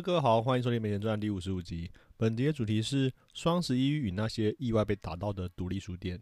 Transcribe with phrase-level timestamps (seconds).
[0.00, 1.90] 各位好，欢迎收听《美人传》第五十五集。
[2.16, 6.18] 本集的主题是双十一与那些意外被打到的独立书店。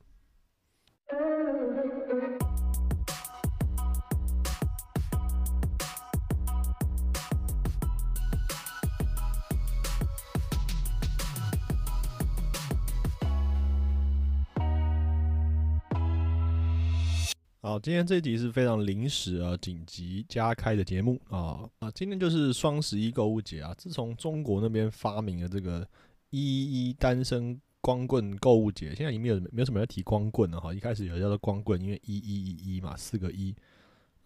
[17.70, 21.88] 好，今天这一集是非常临时啊、紧急加开的节目啊啊！
[21.94, 23.72] 今天就是双十一购物节啊。
[23.78, 25.86] 自从中国那边发明了这个
[26.30, 30.74] 一一单身光棍购物节，现在已经没有没有什么人提光棍了哈。
[30.74, 33.54] 一开始有叫做光棍，因为一一一一嘛，四个一。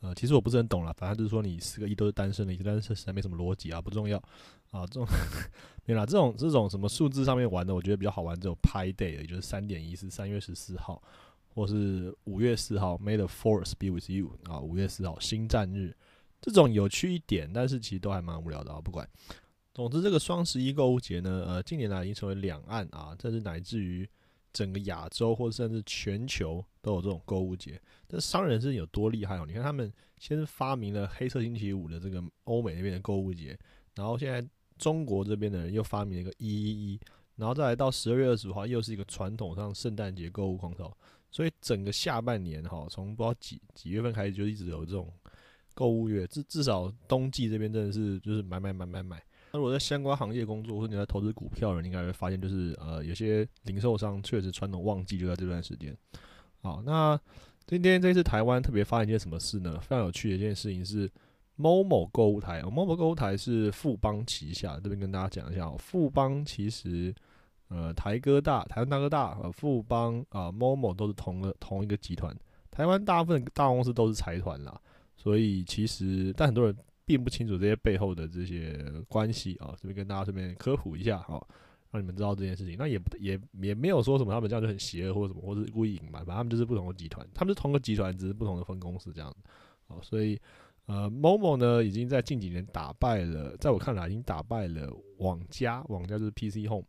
[0.00, 4.16] 呃，其实我不是很懂了，反正就是说你四个一都是单身的，但是实在没什么逻辑啊，不重要
[4.70, 4.86] 啊。
[4.86, 5.06] 这种
[5.84, 11.02] 没啦，这种这种什么数字上面玩的，我觉得比较好玩，只有拍 day，也就是三点一是三月十四号。
[11.54, 15.94] 或是五月四号，May the Force be with you 啊，五月四号星战日，
[16.40, 18.80] 这种有趣一点，但是其实都还蛮无聊的啊。
[18.80, 19.08] 不管，
[19.72, 24.08] 总之这个双十一购物节呢，呃，近年来已经成为两岸啊，甚至乃至于
[24.52, 27.80] 整个亚洲或者甚至全球都有这种购物节。
[28.08, 29.44] 这商人是有多厉害哦？
[29.46, 33.56] 你看他们先是发明了黑色星期五的这个欧美那边的购物节，
[33.94, 34.44] 然后现在
[34.76, 37.00] 中国这边的人又发明了一个一一一，
[37.36, 40.96] 然后再来到十二月二十五号，又是一个传统上圣诞节购物狂潮。
[41.34, 45.12] 所以整个下半年哈，从不知道几几月份开始就一直有这种
[45.74, 49.20] 购物月，至至少冬季这边真的是就是买买买买买。
[49.50, 55.92] 那如果在相关行业工作或者你在投资股票的人，应该会发现就是呃有些零售商确实传统旺季就在这段时间。
[56.62, 57.20] 好，那
[57.66, 59.80] 今天这次台湾特别发生一件什么事呢？
[59.80, 61.10] 非常有趣的一件事情是
[61.56, 67.12] 某某购物台，某某购物台是富邦旗下，这边跟大家讲一下，哦富邦其实。
[67.68, 72.36] 呃，台哥大、台湾大哥大、呃，富邦啊、MOMO 都是同个同一个集团。
[72.70, 74.80] 台湾大部分大公司都是财团啦，
[75.16, 79.74] 所以其实但很多人并不清楚这些背后的这些关系啊。
[79.76, 81.40] 这边跟大家顺便科普一下哈，
[81.90, 82.76] 让你们知道这件事情。
[82.76, 89.36] 那也不也也没有说什么他们这样就很邪恶或者什么，或是故意隐瞒，反正他们就是不同的集团，他们是同个集团，只是不同的分公司这样子。
[89.86, 90.40] 好，所以
[90.86, 96.86] 呃，MOMO 呢已经在近几年打败了，在我看来已经打败了网家，网家就是 PC Home。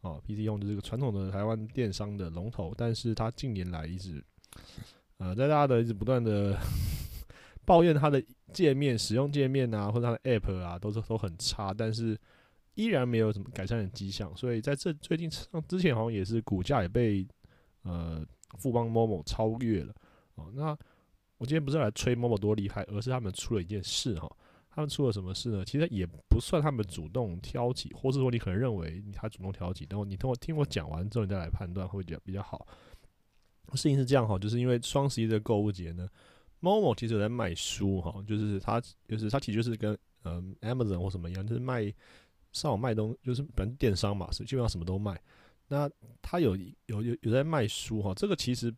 [0.00, 4.24] 哦，PC 用的这个传统的台湾电商的龙头，但是它近年来一直，
[5.18, 6.56] 呃，在大家的一直不断的
[7.66, 8.22] 抱怨它的
[8.52, 12.16] 界面、使用界面啊，或者它的 App 啊，都是都很差，但是
[12.74, 14.34] 依然没有什么改善的迹象。
[14.36, 17.26] 所以在这最近之前，好像也是股价也被
[17.82, 18.24] 呃
[18.56, 19.94] 富邦某某超越了。
[20.36, 20.76] 哦，那
[21.38, 24.30] 我今天不是来吹某某多厉害，而是他们出了一件事哈。
[24.78, 25.64] 他们出了什么事呢？
[25.64, 32.64] 其实也不算他们主动挑起，或是说你可能认为他主动挑起，等我你听我听我讲完之后，你再来判断会比较比较好。
[33.72, 36.08] 事情是这样哈，就是因为双十一的购物节呢
[36.60, 41.92] ，Momo 其实有在卖书哈，就是他就是他其实就是跟嗯 Amazon 或什么一样，就是卖
[42.52, 45.20] 上网卖东，就是反正电商嘛，是基本上什么都卖。
[45.66, 45.90] 那
[46.22, 46.56] 他有
[46.86, 48.72] 有有有在卖书哈，这个其实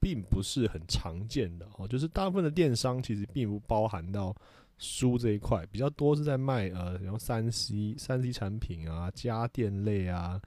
[0.00, 4.36] 并不是很常见的哈，就是大部分的电商其实并不包含到。
[4.78, 10.40] 书这一块比较多是在卖呃，然后三 C 三 C 产品啊，家电类啊，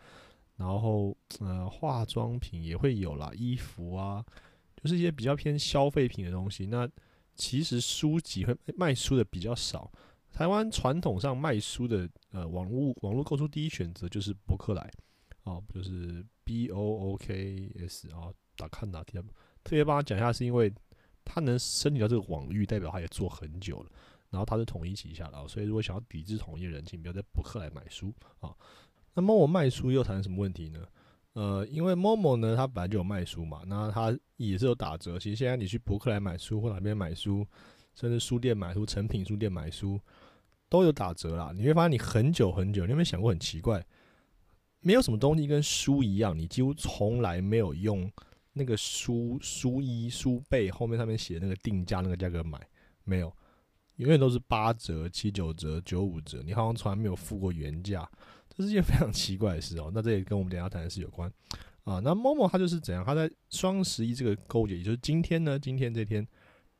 [0.57, 4.23] 然后呃化妆品也会有啦，衣服啊，
[4.75, 6.67] 就是一些比较偏消费品的东西。
[6.67, 6.87] 那
[7.35, 9.91] 其实书籍会卖书的比较少。
[10.31, 14.91] 台湾传统上卖书的呃网络网络购书第一选择就是博客来，
[15.43, 19.23] 哦，就是 B O O K S 啊，打看哪天
[19.63, 20.71] 特别帮他讲一下，是因为
[21.25, 23.89] 他能申请到这个网域，代表他也做很久了。
[24.29, 28.53] 然后它是统一旗下的，所以如果想要抵制统一人请，不要在博客来买书啊。
[29.13, 30.85] 那 Momo 卖书又产生什么问题呢？
[31.33, 35.17] 呃，因为 Momo 呢，它本来就有卖书嘛，那它也是有打折。
[35.17, 37.45] 其实现在你去博客来买书或哪边买书，
[37.95, 39.99] 甚至书店买书、成品书店买书
[40.69, 41.51] 都有打折啦。
[41.55, 43.85] 你会发现你很久很久，你有没有想过很奇怪？
[44.81, 48.11] 没有什么东西跟书一样，你几乎从来没有用
[48.53, 52.59] 那个书书衣书背后面上面写那个定价那个价格买，
[53.03, 53.33] 没有。
[53.99, 58.09] 永远都是八折、七九折、九五折，你好像从来没有付过原价，
[58.47, 59.91] 这是件非常奇怪的事哦。
[59.93, 61.29] 那这也跟我们等下谈的事有关
[61.83, 61.99] 啊。
[61.99, 63.03] 那 Momo 它就是怎样？
[63.03, 66.25] 它在双十一这个购物节，也就是今天呢，今天这天，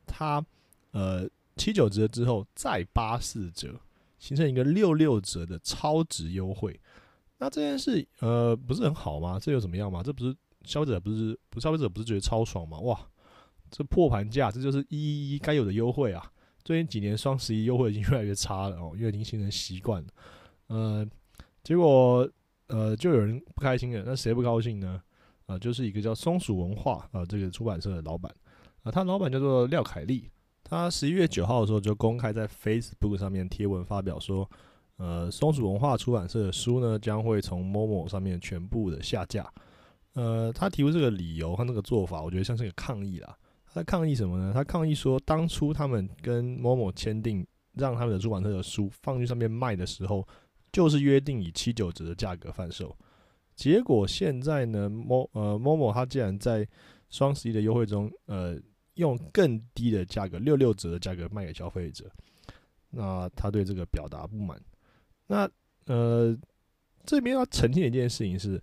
[0.07, 0.43] 它
[0.91, 3.77] 呃七九折之后再八四折，
[4.17, 6.79] 形成一个六六折的超值优惠。
[7.37, 9.37] 那这件事呃不是很好吗？
[9.37, 10.01] 这又怎么样吗？
[10.01, 10.33] 这不是
[10.63, 12.79] 消费者不是不消费者不是觉得超爽吗？
[12.79, 12.97] 哇，
[13.69, 16.31] 这破盘价，这就是一一一该有的优惠啊！
[16.63, 20.07] 最近几年双十一优惠已经越来越差了哦，因为已经形成习惯了。
[20.67, 21.07] 呃，
[21.63, 22.29] 结果
[22.67, 25.01] 呃就有人不开心了，那谁不高兴呢？
[25.47, 28.31] 啊，就是一个叫松鼠文化啊这个出版社的老板
[28.83, 30.29] 啊，他老板叫做廖凯丽，
[30.63, 34.47] 他十一月九号的时候就公开在 Facebook 上面贴文发表说，
[34.97, 39.51] 呃，松鼠文化出版社的书呢将会从 Momo 上面全部的下架。
[40.13, 43.35] 呃，他提出这个理由和那个做法，我觉得像是个抗议啦。
[43.73, 44.51] 他抗议什么呢？
[44.53, 50.27] 他抗议说，当初他们跟某某签订，让他们的出版社的书放去上面卖的时候，
[50.71, 52.95] 就是约定以七九折的价格贩售。
[53.55, 56.67] 结果现在呢某呃某某他竟然在
[57.09, 58.59] 双十一的优惠中，呃，
[58.95, 62.09] 用更低的价格六六折的价格卖给消费者。
[62.89, 64.59] 那他对这个表达不满。
[65.27, 65.49] 那
[65.85, 66.37] 呃，
[67.05, 68.61] 这边要澄清的一件事情是。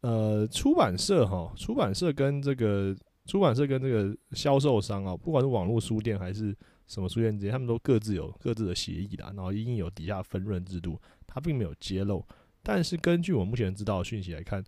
[0.00, 2.96] 呃，出版社哈，出版社跟这个
[3.28, 12.26] 出版社跟这个销售商啊，不管是网络书店还是什么书店之间，他们都各自有各自的协议的，然后一定有底下分润制度，它并没有揭露。
[12.62, 14.64] 但是根据我目前知道的讯息来看，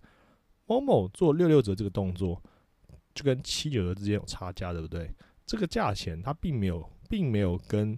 [0.67, 2.39] 某某做六六折这个动作，
[3.15, 5.11] 就跟七九折之间有差价，对不对？
[5.47, 7.97] 这个价钱它并没有，并没有跟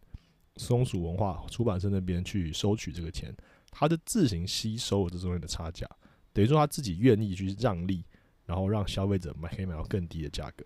[0.56, 3.36] 松鼠文化出版社那边去收取这个钱，
[3.70, 5.86] 它是自行吸收了这中间的差价。
[6.32, 8.04] 等于说他自己愿意去让利，
[8.46, 10.66] 然后让消费者买可以买到更低的价格。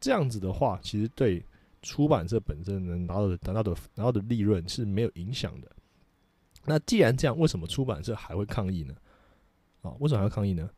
[0.00, 1.44] 这样子的话，其实对
[1.82, 5.70] 出版社本身能拿到的、拿到的、拿到的利润是没有影响的。
[6.64, 8.94] 那既然这样，为什么出版社还会抗议呢？
[9.82, 10.68] 啊，为什么还要抗议呢？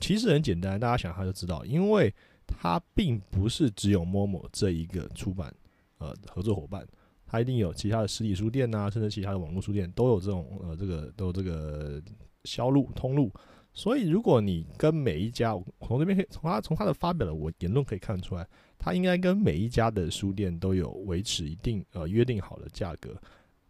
[0.00, 2.12] 其实很简单，大家想他就知道，因为
[2.46, 5.54] 它并不是只有某某这一个出版
[5.98, 6.86] 呃合作伙伴，
[7.26, 12.02] 它一定有其他的实体书店呐，甚至其他的网络书店都有这种呃这个都有这个
[12.44, 13.30] 销路通路。
[13.76, 18.46] 所以，如果你跟每一家，从这边可以从他从他的发表的我言论可以看出来，
[18.78, 23.10] 他应该跟每一家的书店都有维持一定呃约定好的价格，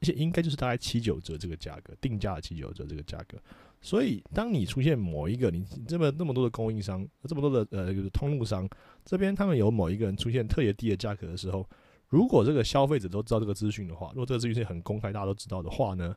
[0.00, 3.38] 而且应该就是大概七九折这个价格定价的七九折这个价格。
[3.80, 8.68] 所以，当你出现某一个你这么那么多的供应商，这么多的呃就是通路商
[9.06, 11.66] 这边他们有某一个人出现特别低的价格的时候，
[12.08, 16.14] 如果这个消费者都知道这个资讯的话，如果这个资讯是很公开，大家都知道的话呢，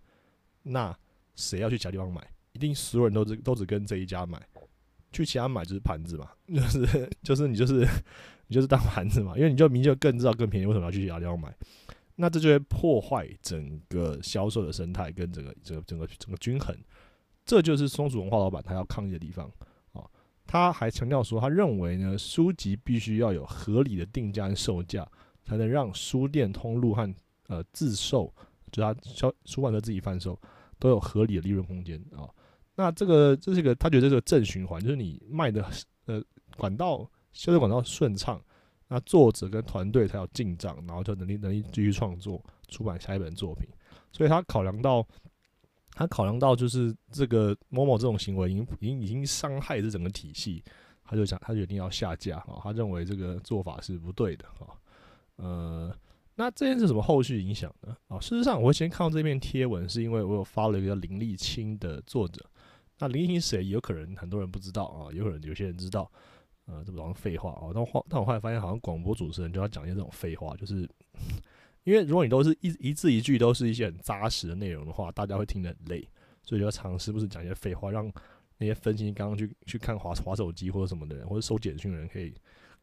[0.64, 0.94] 那
[1.36, 2.22] 谁要去其他地方买？
[2.58, 4.42] 一定所有人都只都只跟这一家买，
[5.12, 7.88] 去其他买就是盘子嘛， 就是就是你就是
[8.48, 11.56] 你就是当盘子嘛，因为你就明就更知道更便宜，为什么要去其他地方买？
[12.16, 16.76] 那这就会破坏整个销售的生态跟整个整个整个整个均衡。
[17.46, 19.50] 这就是松鼠文化老板他要抗议的地方
[19.94, 20.04] 啊！
[20.46, 25.08] 他还强调说，他认为呢，书籍必须要有合理的定价跟售价，
[25.44, 27.14] 才能让书店通路和
[27.48, 28.34] 呃自售，
[28.72, 30.38] 就他销出版社自己贩售
[30.80, 32.28] 都有合理的利润空间啊。
[32.78, 35.68] 那这个这是一个，他觉得这个正循环，就是你卖的
[36.06, 36.24] 呃
[36.56, 37.00] 管道
[37.34, 38.40] 销售管道顺畅，
[38.88, 43.68] 那作者跟团队才有进账，然后就能力能力继续创作出版下一本作品。
[44.12, 45.04] 所以他考量到，
[45.92, 50.64] 他考量到就是这个某某这种行为已经已经已经伤害这整个体系，
[51.04, 54.70] 他就想他决定要下架啊，他认为这个做法是不对的啊，
[55.38, 55.96] 呃。
[56.40, 57.98] 那这件是什么后续影响呢？
[58.10, 62.46] 啊，事实上，我会先看到这篇贴文，是因为我有发了一个林立清的作者。
[63.00, 63.66] 那林立清谁？
[63.66, 66.12] 有可能很多人不知道啊，有可能有些人知道。
[66.66, 67.72] 呃，这不像废话啊。
[67.74, 70.82] 但后但我后来发现，好像广播主持人就要讲一些这种废话，就是
[71.86, 76.06] 因为如果你都是一一字一句都是一些很扎实的内容的话，大家会听得很累，
[76.44, 78.12] 所以就要尝试不是讲一些废话，让
[78.58, 82.32] 那些分析刚刚去去看滑滑手机或者什么的人，或者收简讯的人可以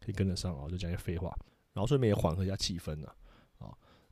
[0.00, 1.36] 可以跟得上啊，就讲一些废话，
[1.74, 3.06] 然后顺便也缓和一下气氛呢。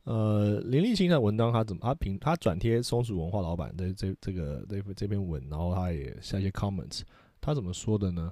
[0.03, 7.01] 呃，林立清的文章他怎么他评他转贴松鼠文化老板的这这个这这篇文，然后他也下一些 comments，
[7.39, 8.31] 他怎么说的呢？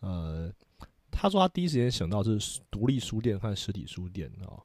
[0.00, 0.52] 呃，
[1.12, 4.58] 他说他第一时间想到是独立书店和实体书店啊。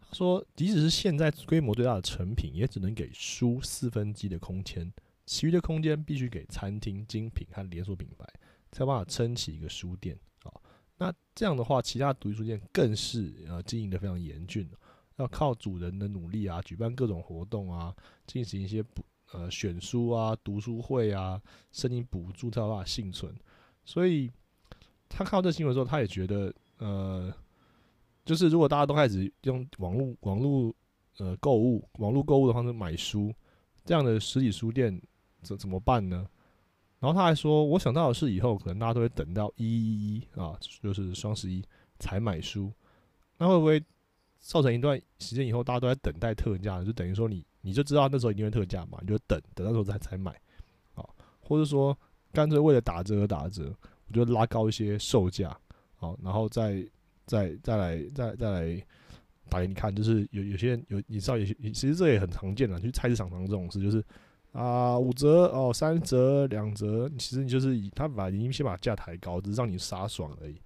[0.00, 4.92] 他说，即使是现在规模最大的成品，也只能给书四分之一的空间，
[5.24, 8.26] 其余的空间必须给餐厅、精品和连锁品牌，
[8.72, 10.50] 才有办法撑起一个书店啊。
[10.98, 14.68] 那这样的话，其他独立书店更是呃经营的非常严峻。
[15.22, 17.94] 要靠主人的努力啊，举办各种活动啊，
[18.26, 23.32] 进行一些补呃选书啊、读书会啊，申请补助才有办法幸存。
[23.84, 24.30] 所以
[25.08, 27.32] 他看到这新闻之后，他也觉得呃，
[28.24, 30.74] 就是如果大家都开始用网络网络
[31.18, 33.32] 呃购物、网络购物的方式买书，
[33.84, 35.00] 这样的实体书店
[35.40, 36.28] 怎怎么办呢？
[36.98, 41.64] 然后他还说，我想到的是以后可能大家都会等到一一一啊，就是双十一
[41.98, 42.72] 才买书，
[43.38, 43.82] 那会不会？
[44.42, 50.32] 造成一段时间以后，大家都在等待特价，就等于说你你就知道那时候一定会特价嘛，你就等等到时候才才买
[50.94, 51.04] 啊，
[51.40, 51.96] 或者说
[52.32, 53.72] 干脆为了打折而打折，
[54.08, 55.56] 我就拉高一些售价，
[55.94, 56.84] 好，然后再
[57.24, 58.86] 再再来再再来
[59.48, 64.04] 打给你看，就是有有些人有你知道有些其实这也很常见的，去菜市场上这种事就是
[64.50, 70.60] 啊五折哦三折两折，其实你就是以他把已经先把价抬高，只是让你傻爽而已。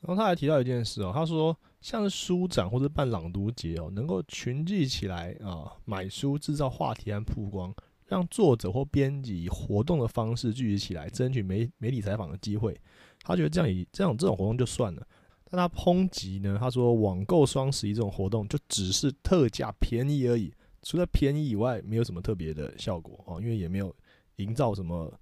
[0.00, 7.74] 然后他还提到一件事哦，他说像书展或者办朗读节哦，能够群聚起来啊，买书制造话题和曝光，
[8.06, 12.80] 让作者或编辑以活动的方式聚集起来，争取媒媒体采访的机会。
[13.22, 15.04] 他觉得这样以这样这种活动就算了，
[15.50, 16.56] 但他抨击呢？
[16.58, 23.92] 他说网购双十一这种活动就只是特价便宜而已，除了便宜以外，没有什么特别的效果哦，因为也没有
[24.36, 25.12] 营造什么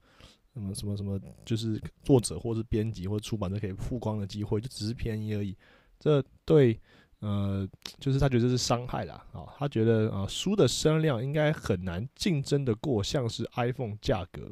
[0.53, 5.57] 什么什么什么，就是作者或是编辑或者出版社可以曝光的机会，就只是便宜而已。
[6.01, 6.81] 这对。
[7.23, 14.51] 呃，就是他觉得这是伤害啦，啊，他觉得啊，书的声量应该很难竞争的过像是 iPhone 价格，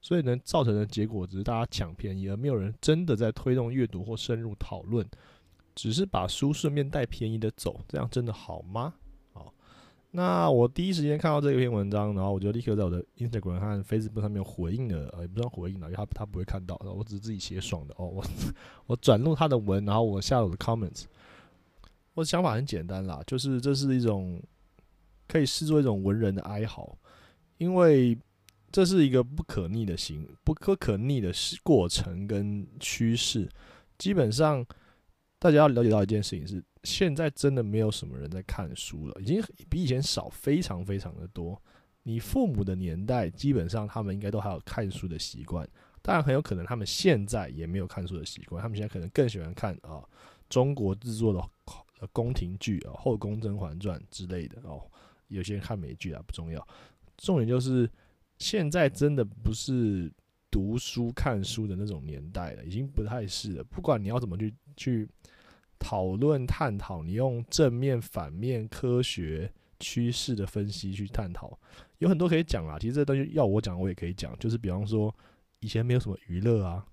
[0.00, 5.06] 所以呢，造成的结果只是大家抢便宜，而没有人真的在推动阅读或深入讨论，
[5.74, 8.94] 只是把书顺便带便宜的走，这样真的好吗？
[10.16, 18.24] 好，那我第一时间看到这篇文章，然后我就立刻在我的 Instagram 和 Facebook 上面回应了，呃，也不算回应了，因为他他不会看到，我只是自己写爽的哦，我
[18.86, 21.04] 我转录他的文，然后我下了我的 comments。
[22.14, 24.42] 我的想法很简单啦，就是这是一种
[25.28, 26.96] 可以视作一种文人的哀嚎，
[27.58, 28.18] 因为
[28.72, 31.30] 这是一个不可逆的行不可可逆的
[31.62, 33.46] 过程跟趋势。
[33.98, 34.64] 基本上，
[35.38, 41.60] 大家要了解到一件事情是，现在真的没有什么人在看书了，已经比以前少非常非常的多。
[42.04, 45.68] 你父母的年代，基本上他们应该都还有看书的习惯，
[46.00, 50.02] 当然很有可能他们现在也没有看书的习惯，他们现在可能更喜欢看啊
[50.48, 51.42] 中国制作的。
[52.12, 54.82] 宫廷剧啊，《后宫甄嬛传》之类的哦，
[55.28, 56.68] 有些人看美剧啊，不重要。
[57.16, 57.90] 重点就是
[58.36, 60.12] 现在真的不是
[60.50, 63.64] 读书看书的那种年代了，已经不太是了。
[63.64, 65.08] 不管你要怎么去去
[65.78, 71.58] 讨论探讨，你用正面、反面、科学、趋势的分析去探讨，
[71.98, 72.78] 有很多可以讲啊。
[72.78, 74.36] 其实这东西要我讲，我也可以讲。
[74.38, 75.14] 就是比方说，
[75.60, 76.84] 以前没有什么娱乐啊。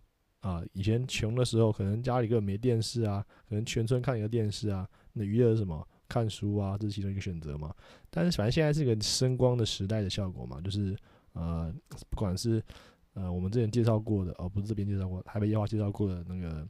[0.41, 4.85] 啊，以前穷的时候，可能家里根本没电视啊，可能全村看一个电视啊。
[5.13, 5.87] 那娱乐是什么？
[6.09, 7.73] 看书啊，这是其中一个选择嘛。
[8.09, 10.95] 但是反正现在是个声光的时代的效果嘛，就是
[11.31, 11.73] 呃，
[12.09, 12.61] 不管是
[13.13, 16.67] 呃我们之前介绍过的，哦不是这边介绍过，台北夜话介绍过的那个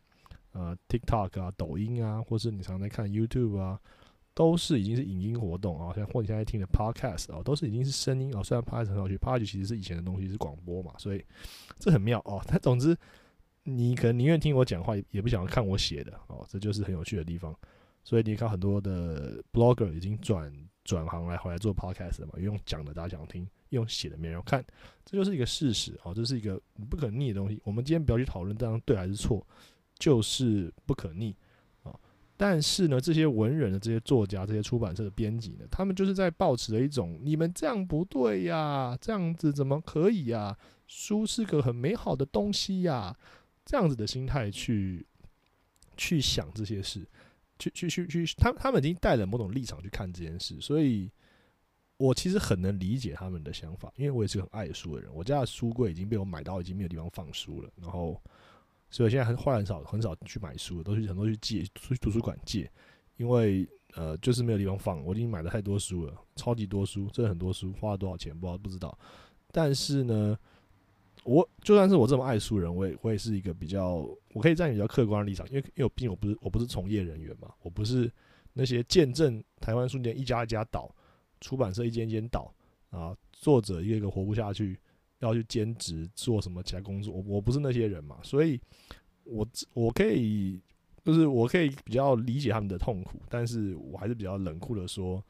[0.54, 3.80] 呃 TikTok 啊、抖音啊，或是你常在看 YouTube 啊，
[4.34, 8.42] 都是已经是影音活动啊，像或你现在听的 Podcast 啊，都是已经是声音啊。
[8.42, 11.24] 虽然 Podcast 很有趣，Podcast 其实是以前的东西，是广播嘛，所以
[11.78, 12.42] 这很妙哦。
[12.48, 12.98] 但总之。
[13.66, 17.56] 你可能宁愿听我讲话，也不想看我写的哦，这就是很有趣的地方。
[18.04, 24.62] 所以你看，很多的 blogger 已经转转行来回来做 podcast 了嘛，用讲的大家想听，用写的没人看，
[25.06, 27.58] 这就是一个事实哦，这是一个不可逆的东西。
[27.64, 29.48] 我们今天不要去讨论这样对还是错，
[30.04, 31.34] 就是不可逆
[31.84, 31.98] 啊。
[32.36, 40.58] 但是呢，这些文人的这些作家、这些出版社的编辑呢，他们就是在抱持着一种你们这样不对呀，这样子怎么可以呀？
[40.88, 43.16] 书是个很美好的东西呀。
[43.66, 45.06] 这样子的心态去
[45.96, 47.08] 去想这些事，
[47.58, 51.10] 去去去去，他他们已经带了某种立场去看这件事，所以
[51.96, 55.10] 我其实很能理解他们的想法，因为我也是很爱书的人。
[55.14, 58.22] 我家的书柜已经被我买到，已经没有地方放书了，然后
[58.94, 62.72] 所以现在很后来很少很少去买书，都去很多去借，去图书馆借，
[63.18, 68.98] 因为呃就是没有地方放，我已经买了太多书了，超级多书，真的很多书，花了多少钱不知道不知道，
[69.52, 70.38] 但是呢。
[71.26, 78.12] 我就算是我这么爱书人，我也我也是一个比较，我可以站比较客观的立场，因为因为我毕竟我不是我不是从业人员嘛，我不是
[78.52, 80.94] 那些见证台湾书店一家一家倒，
[81.40, 82.54] 出版社一间一间倒
[82.90, 84.78] 啊，作者一个一个活不下去，
[85.24, 88.60] 要去兼职做什么其他工作，我我不是那些人嘛，所以
[89.24, 90.62] 我我可以
[91.03, 95.24] 就是我可以比较理解他们的痛苦，但是我还是比较冷酷的说，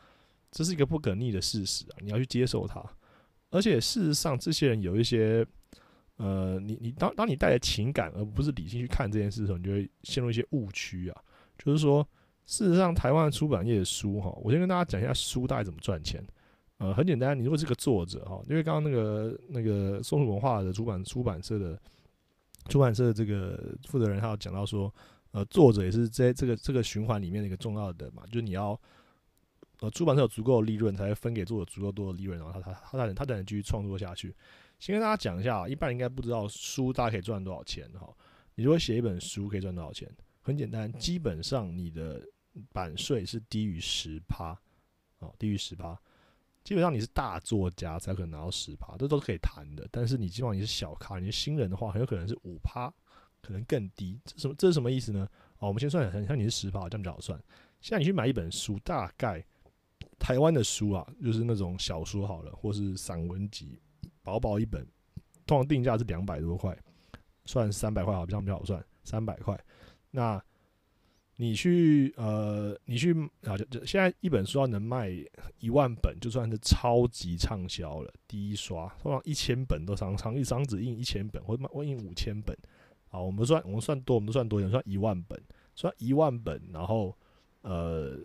[0.51, 2.83] 这是一个不可逆的事实啊，你要去接受它，
[3.49, 5.45] 而且事实上这些人有一些。
[6.17, 11.21] 呃，你你当当你带着情感而不是理性去看这件事的时候，你就会陷入一些误区啊。
[11.57, 12.07] 就是说，
[12.45, 16.23] 事实上，台湾出版业的书哈，我先跟大家讲一下书大概怎么赚钱。
[16.79, 21.79] 呃，很简单，你如果是个作者哈，因为刚刚那个那个松鼠文化的出版出版社的
[22.67, 24.93] 出版社的这个负责人，他有讲到说，
[25.31, 28.77] 呃，作者也是在这个这个循环里面的一个重要的嘛，就是你要
[29.79, 34.35] 呃出版社有足够的利润，才会分给作者足够多的利润，然后他他他才能他才能继续创作下去。
[34.79, 38.13] 先跟大家讲一下，一般人应该不知道书大概可以赚多少钱哈。
[38.55, 40.09] 你如果写一本书可以赚多少钱？
[40.41, 42.21] 很简单，基本上你的
[42.73, 44.59] 版税是低于十趴，
[45.19, 45.97] 哦，低于十趴。
[46.63, 49.87] 基本上你是大作家才可能拿到十趴，这都是可以谈的。
[49.91, 52.91] 但是你基本上你是小咖，你是新人的话，很有可能是五趴，
[53.41, 54.19] 可能更低。
[54.23, 54.55] 这什么？
[54.57, 55.27] 这是什么意思呢？
[55.59, 57.37] 哦，我们先算一下像你是十趴，这样比较好算。
[57.81, 59.43] 现在你去买一本书，大概
[60.17, 63.77] 台湾的书啊，就是那种小说好了，或是散文集。
[64.21, 64.87] 薄薄一本，
[65.45, 66.77] 通常定价是两百多块，
[67.43, 69.59] 算三百块好，比较比较好算，三百块。
[70.11, 70.41] 那
[71.35, 73.11] 你去呃，你去
[73.43, 75.09] 啊，就就现在一本书要能卖
[75.59, 78.13] 一万本，就算是超级畅销了。
[78.27, 82.55] 第一刷通常一千本都常常一张纸印一千本，或或印五千本。
[83.07, 85.41] 好，我们算我们算多，我们算多一点，算一万本，
[85.75, 87.15] 算一万本，然后
[87.61, 88.17] 呃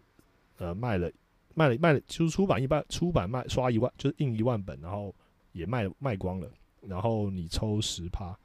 [0.58, 1.10] 呃卖了
[1.54, 5.14] 卖了卖了，就是出版一般出版卖刷一万，就是印一万本，然后
[5.52, 6.50] 也卖卖光了，
[6.82, 8.38] 然后你抽十趴。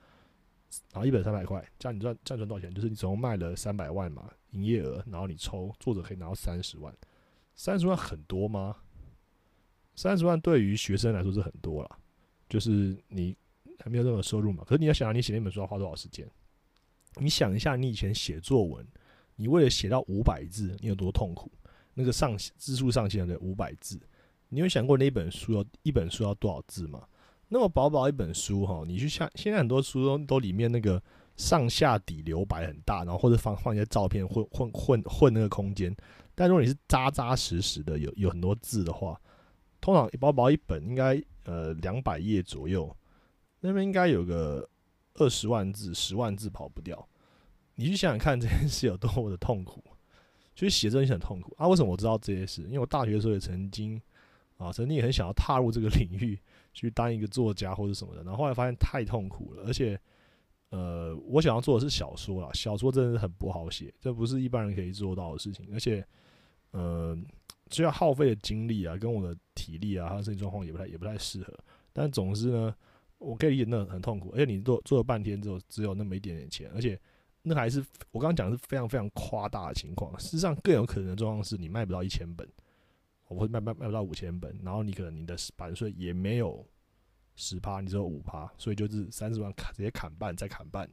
[0.91, 2.73] 然后一本三百块，这样你赚这样赚多少钱？
[2.73, 6.91] 就是你总共卖了三百万嘛，营业额，然后你抽作者可以拿到三十万，
[7.53, 8.77] 三十万很多吗？
[9.95, 11.99] 三十万对于学生来说是很多了，
[12.49, 13.35] 就是你
[13.79, 14.63] 还没有任何收入嘛。
[14.65, 16.27] 可是你要想想，你写那本书要花多少时间？
[17.17, 18.83] 你想一下，你以前写作文，
[19.35, 21.51] 你为了写到五百字，你有多痛苦？
[21.93, 24.01] 那个上字数上限的五百字，
[24.49, 27.07] 你有想过那本书要一本书要多少字吗？
[27.49, 30.99] 那么薄薄一本书哈，你去像现在很多书都都里面那个
[31.35, 35.95] 上下底留白很大，然后或者放放一些照片混混混混那个空间。
[36.35, 39.19] 但如果你是扎扎实实的有有很多字的话，
[39.81, 42.95] 通常薄薄一本应该呃两百页左右，
[43.59, 44.67] 那边应该有个
[45.15, 47.07] 二十万字、十万字跑不掉。
[47.75, 49.83] 你去想想看这件事有多么的痛苦，
[50.55, 51.67] 所以写这件事很痛苦啊。
[51.67, 52.61] 为什么我知道这些事？
[52.63, 54.01] 因为我大学的时候也曾经
[54.57, 56.39] 啊，曾经也很想要踏入这个领域。
[56.75, 59.95] 去当一个作家或者什么的，然后后来发现太痛苦了，而且，
[60.73, 66.03] 呃，我想要做的是小说啦，小说真的是很不好写，这不是一般人可以做到的事情，而且，
[66.71, 67.15] 呃，
[67.69, 71.53] 需要耗费的精力啊，跟我的体力啊，还有身体状况也不太也不太适合。
[71.93, 72.75] 但总之呢，
[73.19, 76.99] 我可以理解那很痛苦，而且你做做了半天之后，只有那么一点点钱，而且
[77.43, 80.19] 那还是我刚刚讲的是非常非常夸大的情况。
[80.19, 82.49] 事实上，更有可能的状况是你卖不到一千本。
[83.27, 86.65] 我会卖卖卖不到五千本，然后你可能你的版税也没有
[87.35, 90.87] 十趴，你只有五趴，所以就是三十万砍直接砍半，再砍半，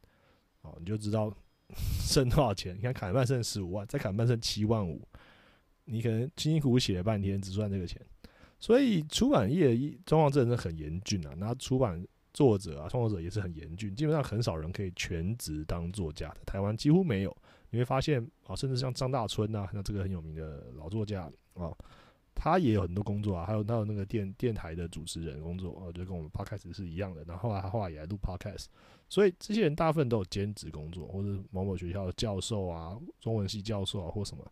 [0.63, 1.33] 哦，你就知道
[2.01, 2.77] 剩多少钱。
[2.77, 5.07] 你看砍半剩十五万，再砍半剩七万五，
[5.85, 8.01] 你可能辛辛苦苦写了半天，只赚这个钱。
[8.59, 11.33] 所以出版业状况真的是很严峻啊。
[11.37, 17.37] 那出版作者啊，创作者也是很严峻，基本上很少人可以全职当作家的，台湾几乎没有。
[17.71, 21.23] 你会发现啊，甚至像张大春呐，那这个很有名的老作家
[21.55, 21.71] 啊。
[22.43, 27.23] 他也有很多工作啊，还有他有那个电电台的主持人工作，呃，就跟我们 podcast 是一样的。
[27.25, 28.65] 然后后来他后来也来录 podcast，
[29.11, 34.43] 所以这些人大部分都有兼职工作，或者某某学校的教授啊，中文系教授啊，或什么，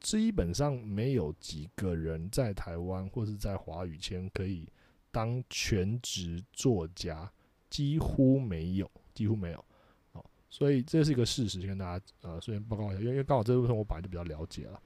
[0.00, 4.66] 基本上没有几个人在台湾或是在华语圈可以
[5.12, 7.30] 当全职作家，
[7.70, 9.64] 几乎没有，几乎没有。
[10.12, 14.82] 好，所以这是一个事实，跟大家呃，顺便报告一下，因为因为刚好这部分我本来就比较了解了。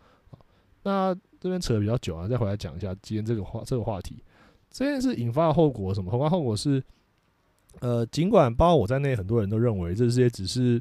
[0.84, 4.22] 那这边扯的比较久啊，再回来讲一下今天这个话这个话题。
[4.70, 6.08] 这件事引发的后果什么？
[6.08, 6.80] 后发后果是，
[7.80, 10.80] 呃，尽管包括我在内，很多人都认为这些只是，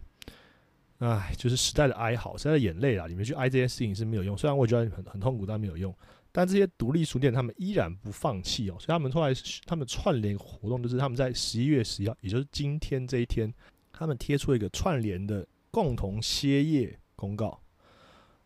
[1.00, 3.08] 唉，就是时代的哀嚎，时代的眼泪啦。
[3.08, 4.38] 你们去哀这件事情是没有用。
[4.38, 5.92] 虽然我觉得很很痛苦，但没有用。
[6.32, 9.34] 但这些独立书店他们依然不放弃哦，所以他们后来
[9.66, 13.52] 他们串联活动，就是他们在十一月十一号，也就是今天这一天，
[13.92, 17.60] 他们贴出一个串联的共同歇业公告。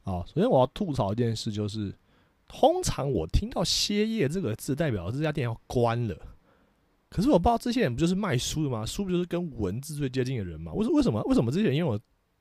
[0.04, 1.92] 啊，首先我要吐槽一件事，就是
[2.48, 6.18] 通常我听到“歇业”这个字，代表这家店要关了。
[7.10, 8.86] 可是我不知道这些人不就是卖书的吗？
[8.86, 10.74] 书不就是跟文字最接近的人吗？
[10.74, 11.22] 为什为什么？
[11.24, 12.00] 为什么这些人用了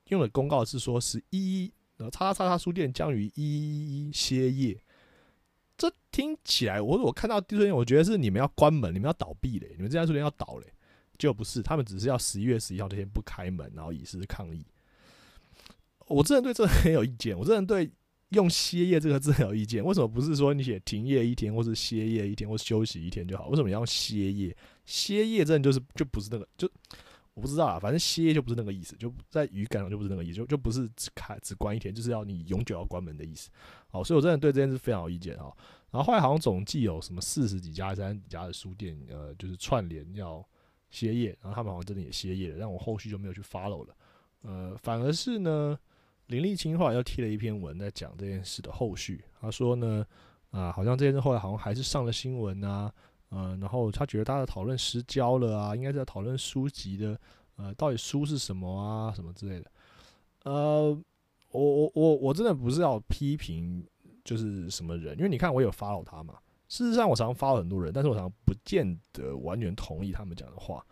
[0.09, 4.81] 用了公告是说是一呃叉叉叉叉书店将于一一一歇业？
[5.77, 10.73] 这听起来，我我看到第一天，我觉得是你们要关门，你们要倒闭嘞，你们这家书店要倒嘞。
[11.19, 14.67] 结果不是，他们只是要十一月十一号这天不开门，然后以示抗议。
[16.07, 17.91] 我真的对这很有意见，我真的对
[18.35, 19.83] 用歇业这个字很有意见。
[19.85, 23.49] 为什么不是说你写停业一天，或是歇业一天，或休息一天就好？
[23.49, 24.55] 为什么要歇业？
[24.85, 26.71] 歇业真的就是就不是那个，就
[27.33, 27.79] 我不知道啊。
[27.79, 33.49] 反正歇业就不是那个意思，就在语感上就不是那个意思，就就不是只开只关一天，就是要你永久要关门的意思。
[33.89, 35.51] 好，所以我真的对这件事非常有意见啊。
[35.91, 40.47] 然后后来好像总计有什么四十几家、三十几家的书店，呃，就是串联要
[40.91, 43.97] 歇业，然后他们好像真的也歇业了，但我后续就没有去 follow 了。
[44.43, 45.79] 呃，反而是呢。
[46.27, 49.23] 林立清后来又贴了一篇文在讲这件事的后续。
[49.41, 50.05] 他说呢，
[50.51, 52.93] 啊，好像这件事后来好像还是上了新闻啊，
[53.29, 57.19] 呃，然后他觉得大家讨论失焦了啊，应该在讨论书籍的，
[57.57, 59.71] 呃，到底书是什么啊，什么之类的。
[60.45, 60.99] 呃，
[61.51, 63.87] 我我我我真的不是要批评
[64.25, 66.39] 就是什么人，因为你看我有 follow 他嘛。
[66.67, 70.85] 事实上我常常发了很多人，但是我常常不见得完全同意他们讲的话。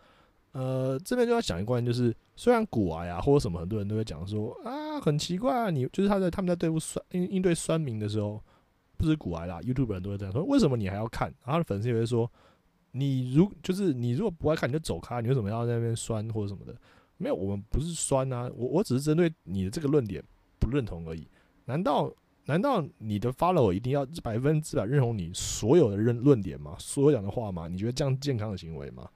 [0.53, 8.41] 呃，这边就要讲一关，就是虽然古癌啊或者什么，很多人都会讲说啊，很奇怪啊，你就是他在他们在对付酸应应对酸民的时候，
[8.95, 11.33] 不是古癌啦，YouTube 人都会这样说，为什么你还要看？
[11.43, 12.31] 然后粉丝也会说，
[12.91, 16.75] 你如就是你如果不爱看，你就走开，你为什么要在那边酸或者什么的？
[17.17, 20.23] 没有，我们不是酸啊，我我只是针对你的这个论点
[20.59, 21.27] 不认同而已。
[21.65, 22.13] 难道
[22.45, 26.75] 难道你的 follow 一定要百分之百认同你所有的认论点吗？
[26.77, 27.67] 所有讲的话吗？
[27.67, 29.09] 你觉得这样健康的行为吗？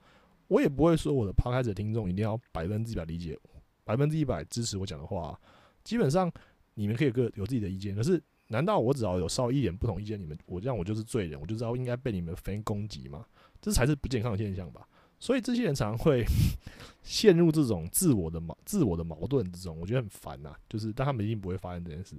[0.48, 3.38] 我也不会说我的 p 开始听众一定要百分之百理解，
[3.84, 5.38] 百分之一百支持我讲的话。
[5.84, 6.30] 基本上
[6.74, 13.24] 你们可以各有自己的意见，可是难道我只要有稍一点不同意见，你们我这样我就是罪人，我就知道应该被你们分攻击吗？
[13.60, 14.86] 这才是不健康的现象吧。
[15.20, 16.24] 所以这些人常常会
[17.02, 20.54] 陷入这种自我的矛自我的矛盾之中，我觉得很烦呐。
[20.68, 22.16] 就是但他们一定不会发生这件事。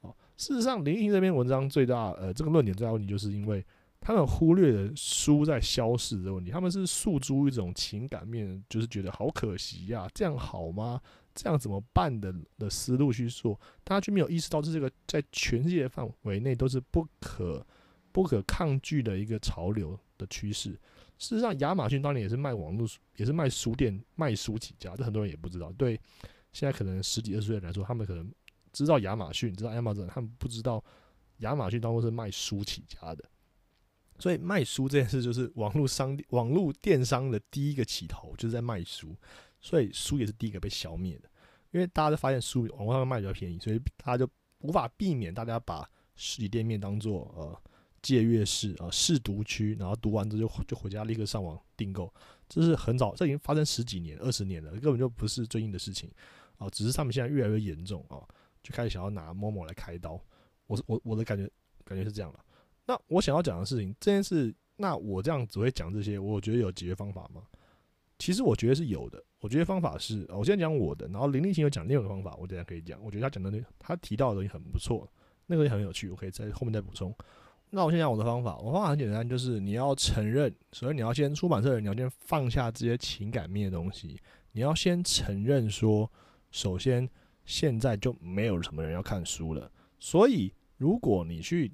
[0.00, 3.64] 哦，事实上，林毅这篇文章最大呃这个论点最大问题，就是因为
[4.00, 6.50] 他们忽略了书在消逝的问题。
[6.50, 11.00] 他们是诉诸一种情感面，就是觉得好可惜呀，这样好吗？
[11.34, 17.64] 这样怎么办的的思路去做，大家却没有意识到，这是个在全世界范围内都是不可
[18.10, 20.70] 不可抗拒的一个潮流的趋势。
[21.16, 24.96] 事实上，亚马逊当年也是卖网络，也是卖书店、卖书起家。
[24.96, 25.70] 这很多人也不知道。
[25.72, 26.00] 对
[26.52, 28.28] 现在可能十几二十岁人来说，他们可能
[28.72, 30.82] 知道亚马逊，知道 Amazon，他们不知道
[31.38, 33.24] 亚马逊当初是卖书起家的。
[34.18, 39.16] 所以卖书这件事，就是网络商、网络电商的第一个起头，就是在卖书。
[39.60, 41.28] 所以书也是第一个被消灭的，
[41.70, 44.28] 因为大家都发现书网络上卖比较便宜，所以大家就
[44.60, 47.60] 无法避免大家把实体店面当做呃。
[48.00, 52.10] 借阅室啊，试读区，然后读完之后就就回家立刻上网订购，
[52.48, 56.08] 这是很早，这已经发生十几年、二十年了，根本就不是最近的事情
[56.58, 58.22] 啊，只是他们现在越来越严重啊，
[58.62, 60.12] 就开始想要拿某某来开刀。
[60.68, 61.50] 我我我的感觉
[61.84, 62.38] 感觉是这样了。
[62.88, 67.42] 那我想要讲的事情，这件事，那我这样只会讲这些，我觉得有解决方法吗？
[68.18, 69.22] 其实我觉得是有的。
[69.40, 72.98] 我觉得方法是，我先讲我的，然后林立琴有讲另一个方法，我等下可以讲。
[73.04, 75.06] 我觉得他讲的那他提到的东西很不错，
[75.46, 77.14] 那个也很有趣，我可以在后面再补充。
[77.68, 84.18] 那我先讲我的方法，我方法很简单，就是你要承认，所以你要先出版社人，你要先放下这些情感面的东西，
[84.52, 86.10] 你要先承认说，
[86.50, 87.06] 首先
[87.44, 91.70] 现在就没有什么人要看书了，所以如果你去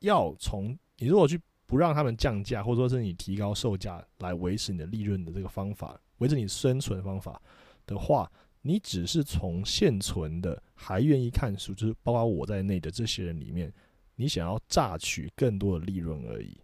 [0.00, 7.40] 要从你如果去不让他们降价，或者说是你提高售价来维持你的利润的这个方法，维持你生存方法
[7.86, 8.30] 的话，
[8.62, 13.72] 你只是从现存的还愿意看书，就是包括我在内的这些人里面。
[14.16, 16.56] 你想要榨取更多的利润而已，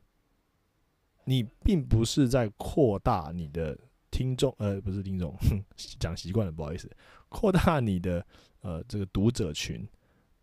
[1.24, 3.76] 你并不是在扩大你的
[4.08, 5.34] 听众，呃，不是听众，
[5.98, 6.88] 讲习惯了，不好意思，
[7.28, 8.24] 扩大你的
[8.60, 9.84] 呃这个读者群。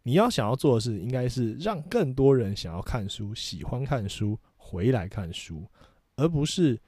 [0.08, 5.70] 你要想要做的事，应该是让更多人想要看书、喜欢看书、回来看书，
[6.16, 6.80] 而不是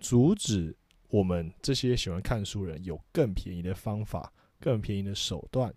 [0.00, 0.76] 阻止
[1.08, 5.72] 我们这些喜欢看书人有更便宜的方法、更便宜的手段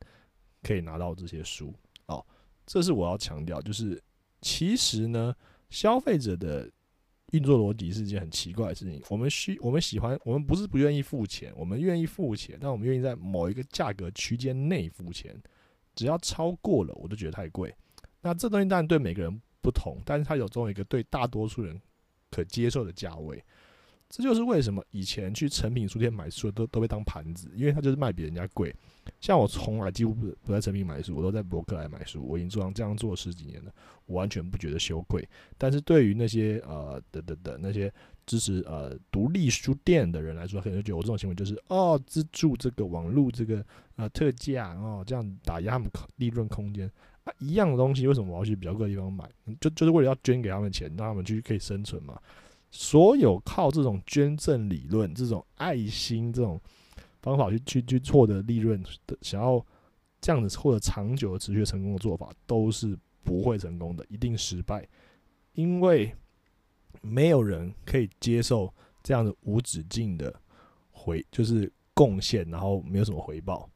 [0.63, 1.71] 可以拿到这些书。
[2.07, 2.25] 哦
[2.65, 4.01] 这是我要强调，就是
[4.41, 5.35] 其实呢，
[5.69, 6.67] 消费者的
[7.33, 8.99] 运作逻辑是一件很奇怪的事情。
[9.07, 15.39] 我们需我们喜欢，我们不是不愿意付钱，我们愿意付钱，但我们愿意在某一个价格区间内付钱。
[15.97, 17.75] 只要超过了，我都觉得太贵。
[18.21, 21.77] 那这东西当然对每个人不同，但是它有这种一个对大多数人
[22.31, 23.43] 可接受的价位。
[24.09, 28.73] 这就是为什么以前去成品书店买书都都被当盘子，因为它就是卖比人家贵。
[29.19, 32.25] 像我从来几乎不不在成品买书，我都在博客来买书。
[32.25, 33.73] 我已经做这样做十几年了，
[34.05, 35.27] 我完全不觉得羞愧。
[35.57, 37.93] 但是对于那些呃的的的那些
[38.27, 46.87] 支持呃独立书店的人来说，可能觉得我这种行为就是哦资助这个网络这个呃特价哦，这样打压他们利润空间
[47.23, 49.27] 啊一样的东西，为什么我要去比较贵的地方买？
[49.59, 52.21] 就就是为了要捐给他们钱，让他们去可以生存嘛。
[52.69, 56.59] 所有靠这种捐赠理论、这种爱心这种
[57.21, 59.65] 方法去去去获得利润的，想要
[60.19, 64.85] 这样子获得长久的持续成功的做法，都是不会成功的，一定失败。
[65.53, 66.13] 因为
[67.01, 70.33] 没有人可以接受这样的无止境的
[70.91, 73.69] 回，就是贡献，然后没有什么回报。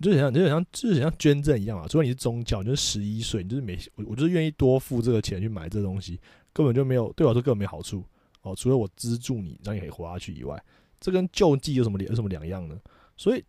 [0.00, 1.88] 就很像，就很像，就是很像捐赠一样嘛。
[1.88, 6.20] 除非你是宗教，你就是十一岁，你就是没我，我就是愿意多付这个钱去买这东西。
[6.52, 8.04] 根本就没有对我来说根本没好处
[8.42, 10.60] 哦，除了我资助你让你可以活下去以外，
[11.00, 12.76] 这跟救济有什么有什么两样呢？
[13.16, 13.44] 所以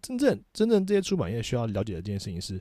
[0.00, 2.60] 真正真正这些出版业需要了解的这件事情是，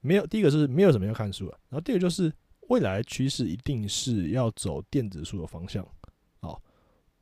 [0.00, 2.32] 没有第一个是没有什么要看书的，然后第二个就是
[2.68, 5.86] 未来趋势一定是要走电子书的方向。
[6.40, 6.58] 哦，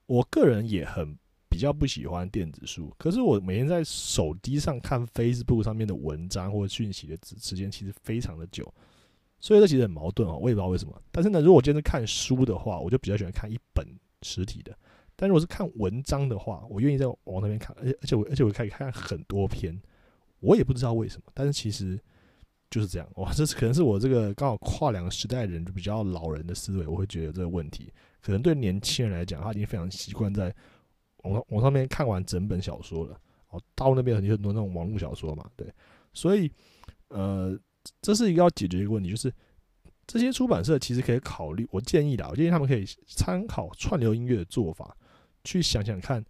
[0.07, 1.17] 我个人也很
[1.49, 8.73] 比较不喜欢电子书，可是我每天在手机上看 Facebook 上面的文章或者讯息的时时间其实非常的久。
[9.39, 11.01] 所以这其实很矛盾哦，我也不知道为什么。
[11.13, 13.87] 但是呢，如果我今天是看书的话，我就比较喜欢看一本
[14.23, 14.73] 实体的；
[15.15, 19.79] 但如果是看文章的话，我愿意在网那边看，而且而且我而且我可以看很多篇。
[20.41, 21.99] 我也不知道为什么，但是其实
[22.71, 23.09] 就是这样。
[23.17, 27.93] 哇，这是可能是我这个刚好跨两个时代人，就比较老人的思维，我会觉得这个问题。
[28.21, 30.55] 可能对年轻人来讲，他已经非常习惯在
[31.25, 33.21] 网上网上面看完整本小说了。
[33.49, 35.67] 哦，大陆那边很多很多那种网络小说嘛，对，
[36.13, 36.51] 所以。
[37.09, 37.57] 呃，
[38.03, 39.33] 这是一个要解决一个问题，就是
[40.09, 44.97] 这些出版社其实可以考虑，我建议的，我建议他们可以参考串流音乐的做法，
[45.45, 46.21] 去想想看，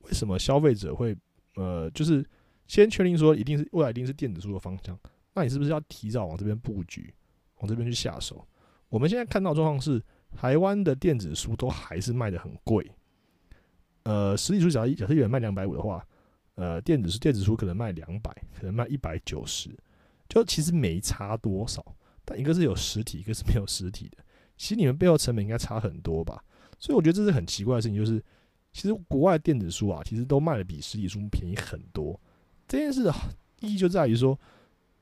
[0.00, 1.16] 为什么消费者会
[1.54, 2.28] 呃，就是
[2.66, 4.98] 先确定说一定是未来一定是电子书的方向，
[5.36, 7.14] 那你是不是要提早往这边布局，
[7.58, 8.44] 往这边去下手？
[8.88, 10.02] 我们现在看到状况是，
[10.34, 12.90] 台湾的电子书都还是卖的很贵，
[14.02, 16.04] 呃，实体书假设假设有人卖两百五的话。
[16.58, 19.68] 呃，电子书电子书可能卖两百，可能卖一百九十，
[20.26, 21.84] 就其实没差多少。
[22.24, 24.24] 但一个是有实体，一个是没有实体的，
[24.56, 26.42] 其实你们背后成本应该差很多吧？
[26.78, 28.18] 所以我觉得这是很奇怪的事情，就是
[28.72, 32.18] 其实国外电子书啊，其实都卖的比实体书便宜很多。
[32.66, 33.14] 这件事的
[33.60, 34.40] 意义就在于说，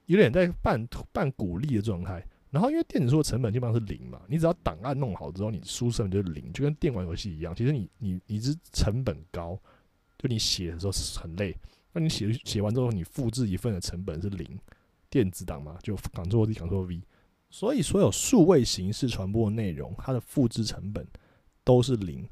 [0.07, 2.27] 有点在半半鼓励的状态。
[2.51, 7.55] 然后因为电子书的成本基本上是零嘛，你只要档案弄好之后，你书成本就是零，就跟电玩游戏一样。
[7.55, 9.59] 其实你你你是成本高。
[10.17, 11.55] 就你写的时候是很累，
[11.93, 14.59] 那你写写完之后，你复制一份的成本是零，
[15.11, 17.03] 电子档嘛，就 Ctrl Z Ctrl V，
[17.51, 21.07] 所以所有数位形式传播的内容，它的复制成本
[21.63, 22.27] 都是零。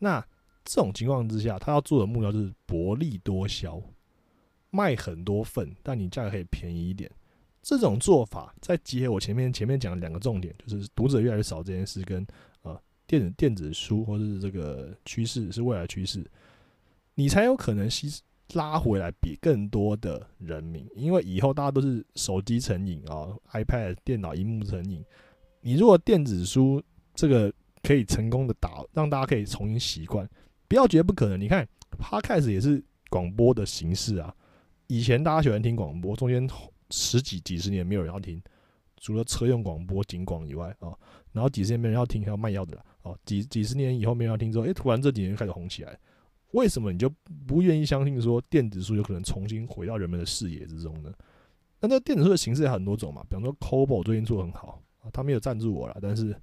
[0.00, 0.20] 那
[0.64, 3.80] 这种情况之下，他要做的目标就是薄利多销，
[4.70, 7.10] 卖很多份，但你价格可以便宜一点。
[7.60, 12.26] 这种做法，再结合我前面前面讲的两个重点，就是读者越来越少这件事，跟
[12.62, 16.24] 呃电子电子书或者是这个趋势是未来趋势。
[17.14, 18.22] 你才有可能吸
[18.54, 25.04] 拉回来比更多的人民，因为以后大家都是手机成瘾啊，iPad 电脑荧幕成瘾。
[25.60, 26.82] 你如果电子书
[27.14, 27.52] 这个
[27.82, 30.26] 可以成功的打，让大家可以重新习惯，
[30.68, 31.38] 不要觉得不可能。
[31.38, 34.34] 你看，Podcast 也是广播的形式啊。
[34.88, 36.48] 以前大家喜欢听广播，中间
[36.90, 38.42] 十几几十年没有人要听，
[38.96, 40.92] 除了车用广播、警广以外啊，
[41.32, 43.16] 然后几十年没人要听，还要卖药的啦哦。
[43.26, 45.96] 几几十年以后没人要听之后，诶，突然这几年开始红起来。
[46.52, 47.12] 为什么你就
[47.46, 51.12] 不愿意相信说电子书有可能重新回到人们的视野之中呢？
[51.80, 56.34] 那那电子书的形式有很多种嘛，比方说 Kobo 最近做很好啊，他没有赞助我了，但是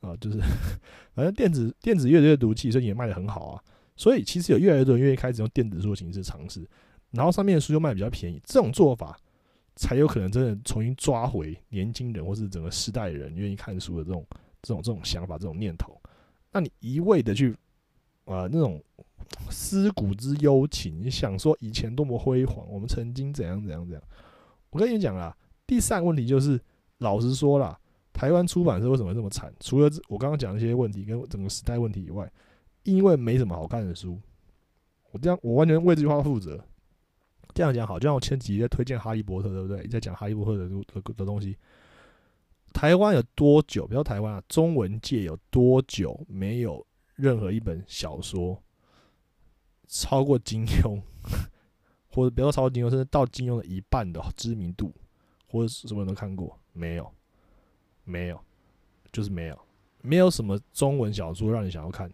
[0.00, 0.38] 啊，就是
[1.16, 3.64] 反正电子电子阅阅读器所以也卖的很好啊，
[3.96, 6.68] 所以其实有越来越多人愿意开始用电子书的形式尝试，
[7.10, 9.18] 然后上面的书又卖比较便宜，这种做法
[9.76, 14.26] 才有可能真的重新抓回年轻人或是整个时代人愿意看书的这种
[14.62, 16.00] 这种这种想法这种念头。
[16.52, 17.52] 那你一味的去
[18.24, 18.82] 啊那种。
[19.50, 24.02] 思古之幽情，想说以前多么辉煌，我们曾经怎样怎样怎样。
[24.70, 26.58] 我跟你讲啦，第三个问题就是，
[26.98, 27.78] 老实说啦，
[28.12, 29.52] 台湾出版社为什么这么惨？
[29.60, 32.30] 除了我刚刚讲的一些问题跟整个时代问题以外，
[32.84, 34.18] 因为没什么好看的书。
[35.10, 36.64] 我这样，我完全为这句话负责。
[37.54, 39.86] 这样讲好，就像我前几集在推荐《哈利波特》，对不对？
[39.88, 41.56] 在讲《哈利波特》的的的东西。
[42.72, 43.86] 台湾有多久？
[43.86, 48.62] 比如台湾啊，中文界有多久没有任何一本小说？
[49.88, 51.00] 超过金庸，
[52.10, 54.94] 或者不要超过金庸，甚至到金庸的一半的知名度，
[55.50, 57.10] 或者什么人都看过没有？
[58.04, 58.38] 没有，
[59.10, 59.58] 就是没有，
[60.02, 62.12] 没有什么中文小说让你想要看，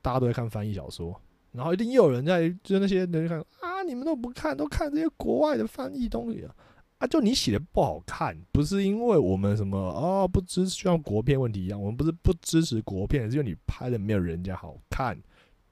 [0.00, 1.14] 大家都在看翻译小说，
[1.52, 6.54] 然后一定又有人在，就那些人看啊，你们都不看，都看这些国外的翻译东西啊，
[6.98, 15.16] 啊，就你写的不好看，不是因为我们什么哦不支持就像国片问题一样，我们不是不支持国片，是因为你拍的没有人家好看。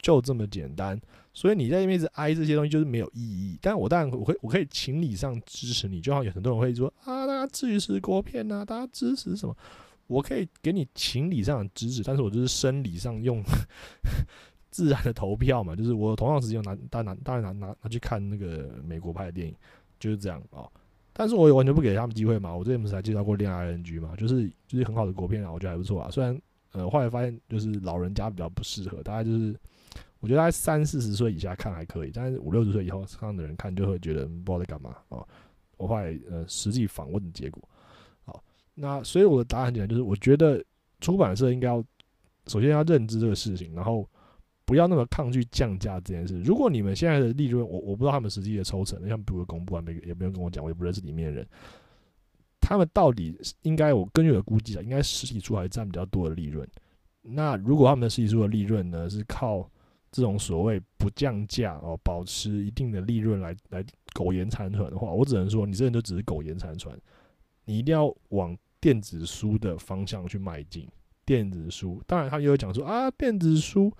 [0.02, 0.98] 就这么简单，
[1.34, 3.58] 所以你在那边一直挨这些东西就是没有意义。
[3.60, 9.54] 但我当然我可以我可以情理上支持你，就好像有很多人会说啊，大家支持国片呐，大家支持什么？
[10.06, 13.44] 我可以给你情理上的支持，但是我就是生理上用
[14.70, 19.54] 自然的投票嘛， 就是我同样时间拿大拿大拿拿拿去看那个美国拍的电影，
[19.98, 20.68] 就是这样啊。
[21.12, 22.54] 但是我也完全不给他们机会嘛。
[22.54, 26.10] 我之前不是还介绍过《恋爱 N G》嘛，就是就是很好的国片啊，我觉得还不错啊。
[26.10, 26.40] 虽然
[26.72, 29.54] 呃后来发现就是老人家比较不适合，大概就是。
[30.22, 35.24] 我觉得大概三四十岁以下看还可以，但是五六十岁以后上的人看就会觉得不知道在干嘛啊。
[35.78, 37.66] 我后来呃实际访问的结果，
[38.26, 40.62] 好，那所以我的答案很简单，就是我觉得
[41.00, 41.82] 出版社应该要
[42.48, 44.06] 首先要认知这个事情，然后
[44.70, 46.40] 不要那么抗拒降价这件事。
[46.42, 51.48] 如果你们现在的利润，我我不知道他们实际的抽成，像比如公布完没也不用跟我讲，我也不认识里面的人，
[52.60, 56.64] 他们到底应该我根据我的估计啊，应该实体书还占比较多的利润。
[57.22, 59.68] 那如果他们的实体书的利润呢是靠
[60.12, 66.96] 这种所谓不降价哦，保持一定的利润来来苟延残喘的话，我只能说你这人就只是苟延残喘。
[67.64, 70.88] 你一定要往电子书的方向去迈进。
[71.26, 73.92] 电子书，当然他又会讲说啊，电子书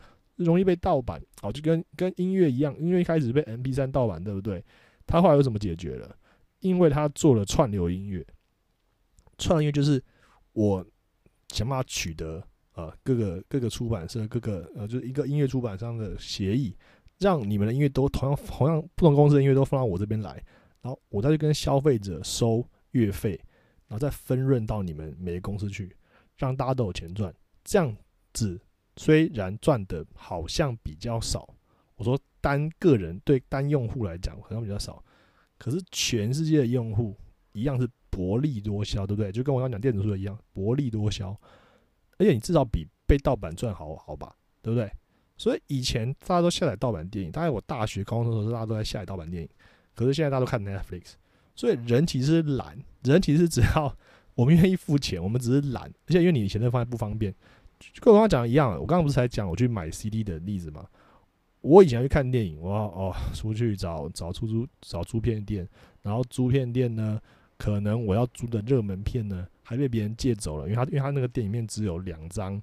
[0.45, 4.65] 容易被盗版，哦，就跟跟音乐一样，音乐一开始被 M P 三盗版，对不对？
[5.07, 6.17] 他后来有什么解决了？
[6.61, 8.27] 因为他做了串流音乐，
[9.39, 10.03] 串流音乐就是
[10.53, 10.85] 我
[11.49, 12.43] 想办法取得。
[12.75, 16.75] 呃，各个各个出版社，各个呃，就是一个音乐出版商的协议，
[17.19, 20.43] 让你们的音乐都同样同样不同公司的音乐都放到我这边来，
[20.81, 23.39] 然后我再去跟消费者收月费，
[23.89, 25.95] 然后再分润到你们每个公司去，
[26.39, 27.35] 让大家都有钱赚。
[27.65, 27.95] 这样
[28.33, 28.59] 子
[28.97, 31.49] 虽然赚的好像比较少，
[31.97, 35.03] 我说单个人对单用户来讲好像比较少，
[35.59, 37.17] 可是全世界的用户
[37.53, 39.31] 一样是薄利多销，对不对？
[39.33, 41.31] 就跟我刚讲电子书的一样，薄利多销，
[42.19, 44.91] 而且你至少比被盗版赚好好吧，对不对？
[45.37, 49.49] 所以以前大家都下载盗版电影，大概我大学高中的时候，大家都在下载盗版电影。
[49.95, 51.13] 可是现在大家都看 Netflix，
[51.57, 53.97] 所以人其实懒，人其实只要
[54.35, 55.85] 我们愿意付钱，我们只是懒。
[56.07, 57.35] 而且因为你以前那方面不方便，
[57.81, 60.87] 就跟我刚刚讲的一样，我刚刚不是才讲我去买 CD 的例子吗？
[61.63, 65.69] 我以前去看电影，我要哦出去找找出租找租片店，
[66.03, 67.21] 然后租片店呢，
[67.59, 72.61] 可能我要租的热门片呢，还被别人借走了，因为他因为他那个电影面只有两张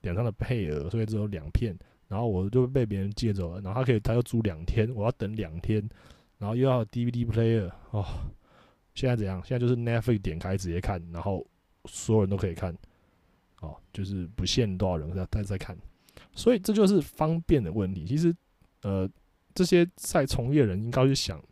[0.00, 1.76] 两张的配额，所以只有两片。
[2.06, 5.82] 然后我就被别人借走了，然后他可以，他又租两天，我要等两天，
[6.38, 8.04] 然后又要 DVD player 哦。
[8.94, 9.42] 现在怎样？
[9.44, 11.44] 现在就是 Netflix 点开直接看，然后
[11.86, 12.76] 所有人都可以看，
[13.64, 15.76] 哦，就是不限多少人在在在看，
[16.34, 18.04] 所以这就是方便的问题。
[18.04, 18.34] 其实，
[18.82, 19.08] 呃，
[19.54, 21.42] 这些在从业人应该去想，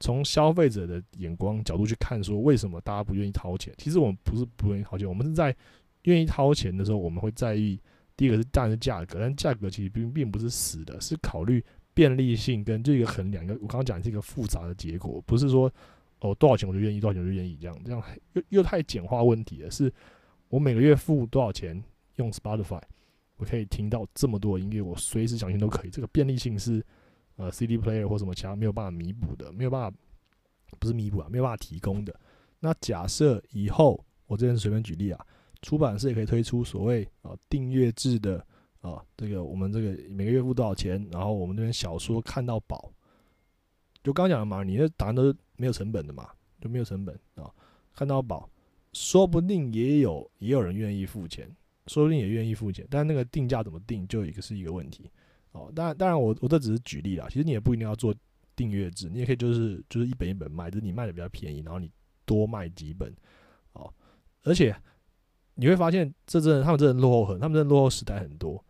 [0.00, 3.72] 从消费者的眼光角度去看，说为什么大家不愿意掏钱？
[3.78, 5.54] 其实我们不是不愿意掏钱，我们是在
[6.02, 7.80] 愿意掏钱的时候，我们会在意。
[8.16, 11.60] 第一个是当然是价格，但价格其实并并不是死的，是考虑
[11.94, 13.42] 便利性跟这个衡量。
[13.42, 15.68] 一个我刚刚讲是一个复杂的结果，不是说
[16.20, 18.00] 哦多少钱我就愿意，多少钱我就愿意这样，这样
[18.34, 19.70] 又又太简化问题了。
[19.72, 19.92] 是
[20.54, 21.82] 我每个月付多少钱
[22.14, 22.80] 用 Spotify，
[23.38, 25.90] 我可以听到这么多音乐，我随时想听都可以。
[25.90, 26.80] 这个便利性是
[27.34, 29.98] 呃 CD player 或什么其他没有办法弥补的，没有办法
[30.78, 32.14] 不是弥补啊，没有办法提供的。
[32.60, 35.26] 那假设以后我这边随便举例啊。
[35.60, 38.36] 出版社也可以推出所谓啊订阅制的
[38.80, 42.92] 啊，这个我们这个每个月付多少钱，然后我们这边小说看到饱，
[44.04, 46.28] 就刚讲的嘛，你的答案都是没有成本的嘛，
[46.60, 47.50] 就没有成本啊，
[47.94, 48.46] 看到饱，
[48.94, 51.46] 说不定也有也有人愿意付钱，
[51.88, 55.10] 说不定也愿意付钱，但那个定价怎么定，就一个是一个问题
[55.52, 55.70] 哦。
[55.74, 58.14] 当然，当然我我这只是举例啦，其实你也不一定要做
[58.56, 61.90] 订阅制，你也可以就是就是一本一本卖，就是你卖的比较便宜，然后你
[62.24, 63.14] 多卖几本
[63.74, 63.92] 哦，
[64.44, 64.74] 而且。
[65.56, 68.60] 你会发现，这真的，他们真的落后很，他们真的落后时代很多。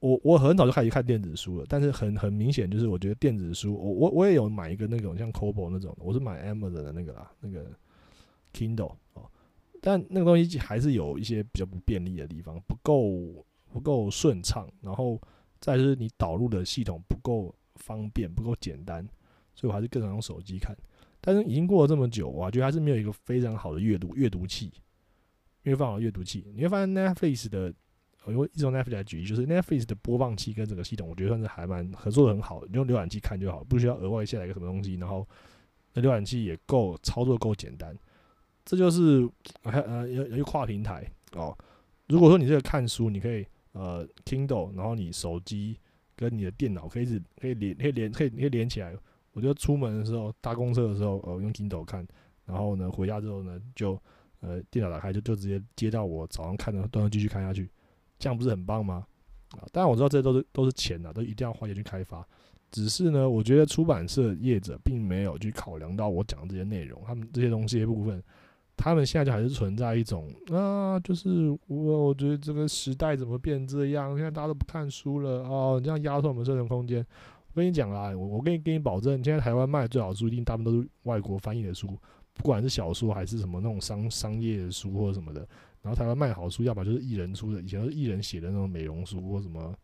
[0.00, 7.64] 我我很早就开始看电子书了，但是很很明显，就是我觉得电子书，我我我也有买一个那种像 Kobo 那种，我是买 Amazon 的那个啦，那个
[8.52, 8.92] Kindle，
[9.80, 15.20] 但那个东西还是有一些比较不便利的地方，不够不够顺畅，然后
[15.58, 19.06] 再就是你导入的系统不够方便，不够简单，
[19.54, 20.76] 所以我还是更常用手机看。
[21.20, 24.72] 但是已经过了这么久，我觉得还是没有一个非常好的阅读阅读器。
[25.62, 27.70] 因为放好阅读器，你会发现 Netflix 的，
[28.24, 32.62] 我用一种 Netflix 来举例，就是 Netflix 的播放器跟整个系统，我觉得算是还蛮合作的很好。
[32.64, 35.28] 你用浏览器看就好，不需要额外下载一个什么东西，然后
[35.92, 37.94] 那浏览器也够操作够简单。
[38.70, 39.28] 这就是
[39.64, 41.56] 还呃有有跨平台哦。
[42.06, 45.76] 如果说你这个看书，你可以呃 Kindle，然后你手机
[46.14, 48.96] 跟你的电脑可以是可以连可以连可以可以连起来。
[49.32, 52.06] 我就出门的时候搭公车的时候，呃用 Kindle 看，
[52.44, 54.00] 然后呢回家之后呢就。
[54.42, 57.68] 呃，电脑打开就就直接接到我早上看的，都能继续看下去，
[58.18, 59.06] 这样不是很棒吗？
[59.50, 62.26] 啊，当然我知道这些都是都是钱呐，都一定要花钱去开发。
[62.70, 68.22] 只是呢，我觉得出版社业者并没有去考量到我讲的这些内容，他们这些东西部分，
[68.82, 74.16] 他们现在就还是存在一种啊，就是我我觉得这个时代怎么变这样？
[74.16, 77.06] 现在大家都不看书了哦，这样压缩我们生存空间。
[77.52, 81.88] 我跟你讲啦，我我跟你给你保证，现在台湾卖的最好书，一定大部分都是外国翻译的书。
[82.32, 85.46] 不管是小说还是什么那种商商业的书或者什么的，
[85.82, 89.74] 然后台湾卖好书，要么就是艺人出的，以前是艺人写的那种美容书或什么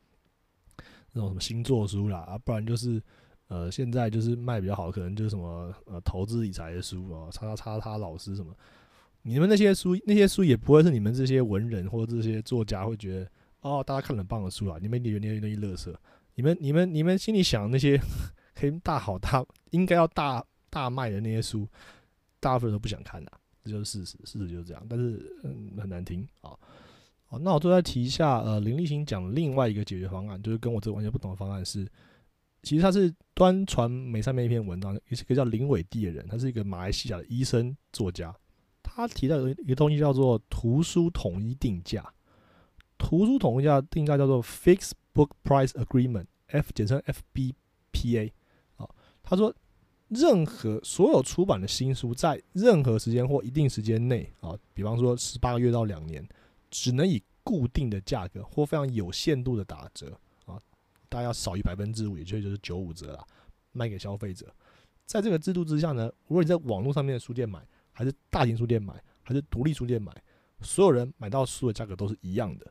[1.12, 3.02] 那种什么星座书啦，啊，不然就是
[3.48, 8.54] 呃现在就是卖比较好，可能就是什么呃投资理财的书啊，叉叉叉叉老师什么，
[9.26, 15.98] 你们那些书那些书也不会是你们这些文人或者这些作家会觉得哦，大家看了很棒的书啊，你们以为那些东西乐色，
[16.34, 18.00] 你们你们你们心里想那些
[18.54, 21.68] 可以大好大应该要大大卖的那些书。
[22.38, 23.32] 大部分都不想看的，
[23.64, 24.86] 这就是事实，事实就是这样。
[24.88, 26.52] 但是，嗯，很难听啊。
[27.24, 31.84] 好，那我最后再提一下，呃，林立新讲另外一个解决方案，就是跟我这完全不同的方案是，
[32.62, 38.32] 其实他是端传媒上面一篇文章，也是一个叫林伟地的人，他是一个马来西亚的医生作家，
[38.96, 42.04] 他提到有一个东西叫做图书统一定价，
[42.96, 48.32] 图书统一价定价叫做 Fixed Book Price Agreement，F 简称 FBPA。
[48.76, 48.88] 啊，
[49.22, 49.54] 他说。
[50.08, 56.24] 任何所有出版的新书，在任何时间或一定时间内啊，比方说十八个月到两年，
[56.70, 60.62] 只能以固定的价格或非常有限度的打折啊，
[61.08, 63.26] 大概要少于百分之五，也就就是九五折啦，
[63.72, 64.46] 卖给消费者。
[65.06, 67.66] 在这个制度之下呢，如果你在网络上面的书店买，
[67.96, 68.92] 还是大型书店买，
[69.22, 70.12] 还是独立书店买，
[70.60, 72.70] 所有人买到书的价格都是一样的。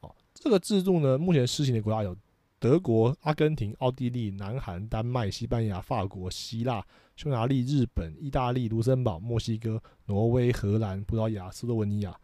[0.00, 2.14] 哦，这个制度呢，目前施行的国家有
[2.58, 6.84] 德国、阿根廷、奥地利、南韩、丹麦、西班牙、法国、希腊、
[7.16, 12.14] 匈牙利、日本、意大利、卢森堡、墨西哥、挪威、荷兰、葡萄牙、斯洛文尼亚。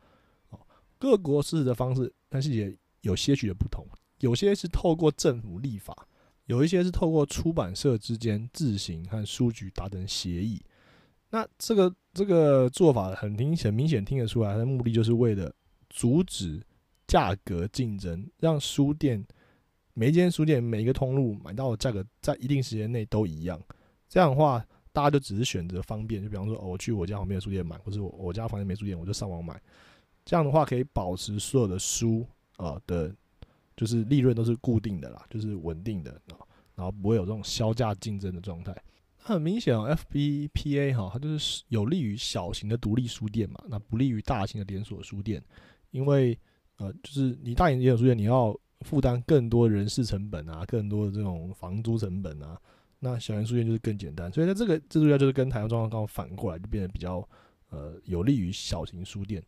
[0.51, 0.61] 哦，
[0.99, 3.87] 各国实施的方式，但是也有些许的不同，
[4.19, 6.07] 有些是透过政府立法。
[6.45, 10.63] 有一些是透过出版社之间自行和书局达成协议，
[11.37, 15.53] 那这个这个做法很明很明显听得出来，它的目的就是为了
[15.91, 16.63] 阻止
[17.07, 19.23] 价格竞争，让书店
[19.93, 23.61] 每一间书店每一个通路买到的价格在一定时间内都一样。
[24.09, 24.65] 这样的话，
[24.95, 29.61] 大家就只是选择方便，就比方说，我去我家旁边的书店买，或者我我家旁边没书店，我就上网买。
[30.25, 32.27] 这样的话可以保持所有的书
[32.57, 33.15] 啊的。
[33.77, 36.41] 就是利润都是固定的啦，就是稳定的啊，
[36.75, 38.75] 然后不会有这种销价竞争的状态。
[39.35, 45.43] 很明显哦，FBPA 哈，它就是有利于小型的独立书店嘛，那不利于大型的连锁书店，
[45.91, 46.39] 因为
[46.77, 52.61] 呃，就是你大型连锁书店你要负担更多人事成本啊，更多的这种房租成本啊，
[53.01, 57.27] 那小型书店就是更简单，所以在这个制度下就是跟台湾状况刚好反过来，就变得比较
[57.71, 59.43] 呃有利于小型书店。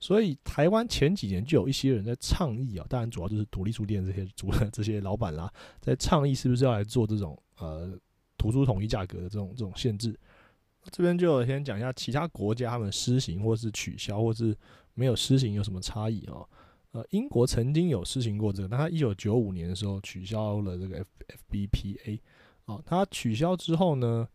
[0.00, 7.98] 所以台湾前几年就有一些人在倡议啊，当然主要就是独立书店这些主 这些老板啦，在倡议是不是要来做这种呃
[8.44, 10.14] 图书统一价格的这种这种限制。
[10.90, 14.54] 这边就先讲一下其他国家他们施行或是取消或是
[14.92, 16.44] 没有施行有什么差异啊？
[16.92, 22.20] 呃，英国曾经有施行过这个，但他一九九五年的时候取消了这个 F F B P A
[22.66, 24.28] 啊，他取消之后呢，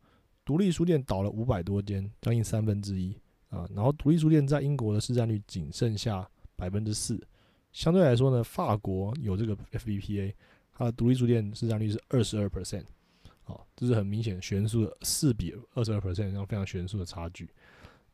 [0.43, 3.15] 独立书店倒了五百多间，将近三分之一。
[3.49, 7.19] 啊，然后独立书店在英国的市占率仅剩下百分之四，
[7.71, 10.33] 相对来说呢，法国有这个 FBPA，
[10.71, 12.83] 它的独立书店市占率是二十二 percent，
[13.49, 17.49] 好，这是很明显悬殊的四比二十二 percent，这样非常悬殊的差距。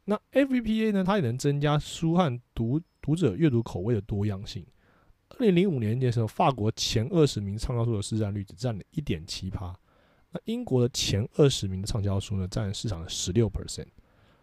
[0.06, 4.66] 那 FBPA 呢，它也能增加书和读读者阅读口味的多样性。
[5.28, 9.76] 二零零五年的时候，法国前二十名畅销书的市占率只占了一点七趴，
[10.32, 13.88] 那英国的前二十名的畅销书呢，占市场的十六 percent。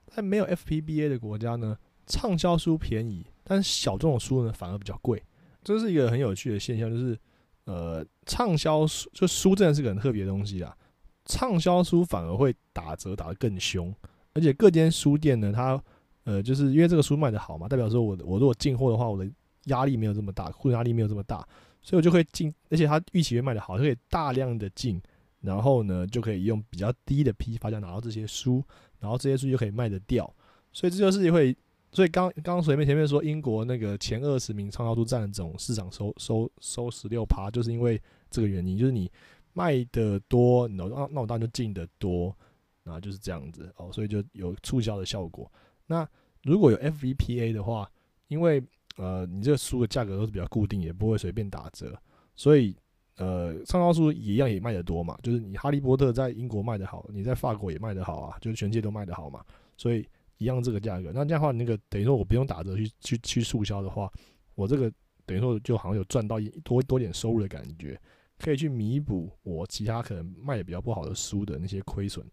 [0.08, 5.22] 在没有 FPBA 的国家呢，畅销书便宜，但是小众的书呢反而比较贵。
[5.64, 7.18] 这是一个很有趣的现象，就是
[7.64, 10.76] 呃，畅销书就书真的是个很特别的东西啊。
[11.24, 13.94] 畅销书反而会打折打得更凶，
[14.34, 15.82] 而且各间书店呢，它
[16.24, 19.30] 呃就是因为这个书卖的好嘛，代表说我我如果进货的话，我的
[19.64, 21.46] 压力没有这么大，库存压力没有这么大，
[21.80, 25.00] 所以我就会进，而且它预期会卖的好，就可以大量的进，
[25.40, 28.62] 然后呢就可以用比较低的批发价拿到这些书。
[29.02, 30.32] 然后这些书就可以卖得掉，
[30.72, 31.52] 所以这就是会，
[31.90, 38.00] 所以刚刚刚前面前面说英国那个前二十名畅销书占总市场收收收十六趴，就是因为
[38.30, 39.10] 这个原因，就是你
[39.52, 42.36] 卖的多，那那我当然就进的多，
[42.82, 45.50] 然后就是这样子哦，所以就有促销的效果。
[45.86, 46.08] 那
[46.42, 47.90] 如果有 FVPA 的话，
[48.28, 48.62] 因为
[48.96, 51.96] 呃你这个书的价格都是比较固定，也不会随便打折，
[52.36, 52.76] 所以。
[53.16, 59.44] 呃，畅销书一样也卖得多嘛，就是你《哈利波特》在英国卖得好，你在法国也卖得好啊，就是全世界都卖得好嘛，
[59.76, 61.12] 所以一样这个价格。
[61.14, 64.10] 那这样的话，那个等于说我不用打折去去去促销的话，
[64.54, 64.90] 我这个
[65.26, 68.00] 等于说就好像有赚到一多多点收入的感觉，
[68.42, 72.26] 可以去弥补我其他可能卖的比较不好的书的那些亏损。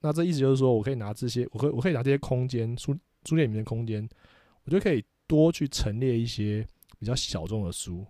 [0.00, 2.92] 那这意思就是说我可以拿这些，我可以我可以拿这些空间书
[3.24, 4.08] 书店里面的空间，
[4.64, 6.66] 我就可以多去陈列一些
[6.98, 8.06] 比较小众的书。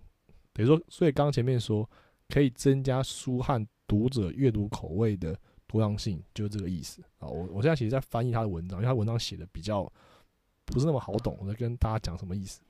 [0.53, 1.89] 等于说，所以刚前面说
[2.29, 7.27] 可以增加书和读者阅读口味的多样性，就是这个意思啊。
[7.27, 9.91] 我我现在其实在翻译他的文章，因为他文章写的比较
[10.65, 12.61] 不是那么好懂，我在跟大家讲什么意思。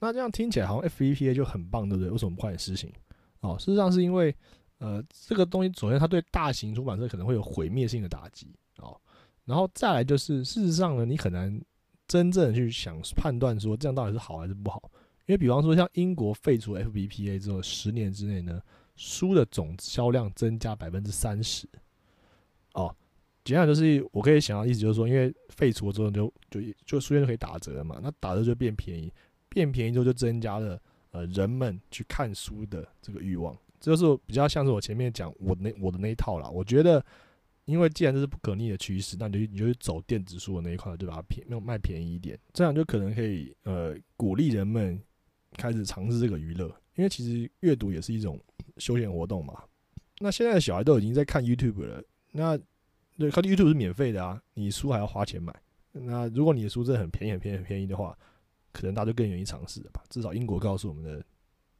[0.00, 2.10] 那这样听起来好像 FEPA 就很棒，对不对？
[2.10, 2.92] 为什么不快点实行？
[3.40, 4.34] 哦，事实上是因为
[4.78, 9.00] 呃，这个东西首先它对大型出版社可能会有毁灭性的打击哦，
[9.44, 11.60] 然后再来就是事实上呢，你很难
[12.06, 14.90] 真正去想判断说这样到底是好还是不好。
[15.26, 18.62] 因为比方说，像英国废除 FBPA 之后，十年之内呢，
[18.96, 21.68] 书的总销量增加百分之三十。
[22.72, 22.96] 哦，
[23.44, 29.12] 简单就是我可以想到意思就是说，因为废除了之后就就就书店就可以打折嘛，那打折就变便宜，
[29.50, 30.80] 变便宜之后就增加了
[31.10, 33.56] 呃人们去看书的这个欲望。
[33.80, 36.48] 这就是比较像是我前面讲我那我的那一套啦。
[36.48, 37.04] 我觉得，
[37.64, 45.00] 因为既然这是不可逆的趋势，那你就你就走电子书的那一块，就把它便用卖便宜一点，这样就可能可以呃鼓励人们。
[45.56, 48.38] 开始尝试这个娱乐，因为其实阅读也是一种
[48.76, 49.64] 休闲活动嘛。
[50.18, 52.56] 那现在的小孩都已经在看 YouTube 了，那
[53.16, 55.52] 对看 YouTube 是免费的啊，你书还要花钱买。
[55.92, 58.16] 那如果你的书真的很便宜、很便宜、很便宜的话，
[58.72, 60.02] 可能大家就更愿意尝试了吧。
[60.08, 61.24] 至少英国告诉我们的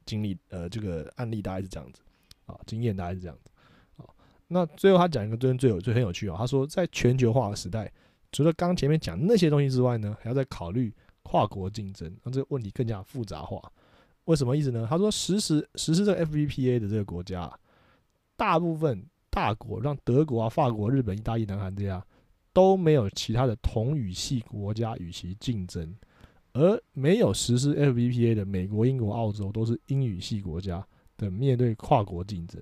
[0.05, 2.01] 经历，呃，这个案例大概是这样子
[2.45, 3.51] 啊，经验大概是这样子。
[3.95, 4.15] 好，
[4.47, 7.91] 那最后他讲一个最最有最很有趣啊，他说在全球化的时代，
[8.31, 13.61] 除了刚前面讲那些东西之外呢，还要再考虑跨国竞争，让这个问题更加复杂化。
[14.25, 14.85] 为什么意思呢？
[14.89, 17.51] 他说实施实施这个 FVPA 的这个国家，
[18.35, 22.03] 大部分大国，像德国啊、法国、日本、意大利、南韩这样，
[22.53, 25.95] 都没有其他的同语系国家与其竞争。
[26.53, 30.85] 而没有实施 FVPA 的美国、英国、澳洲都是英语系国家
[31.17, 32.61] 的面对跨国竞争。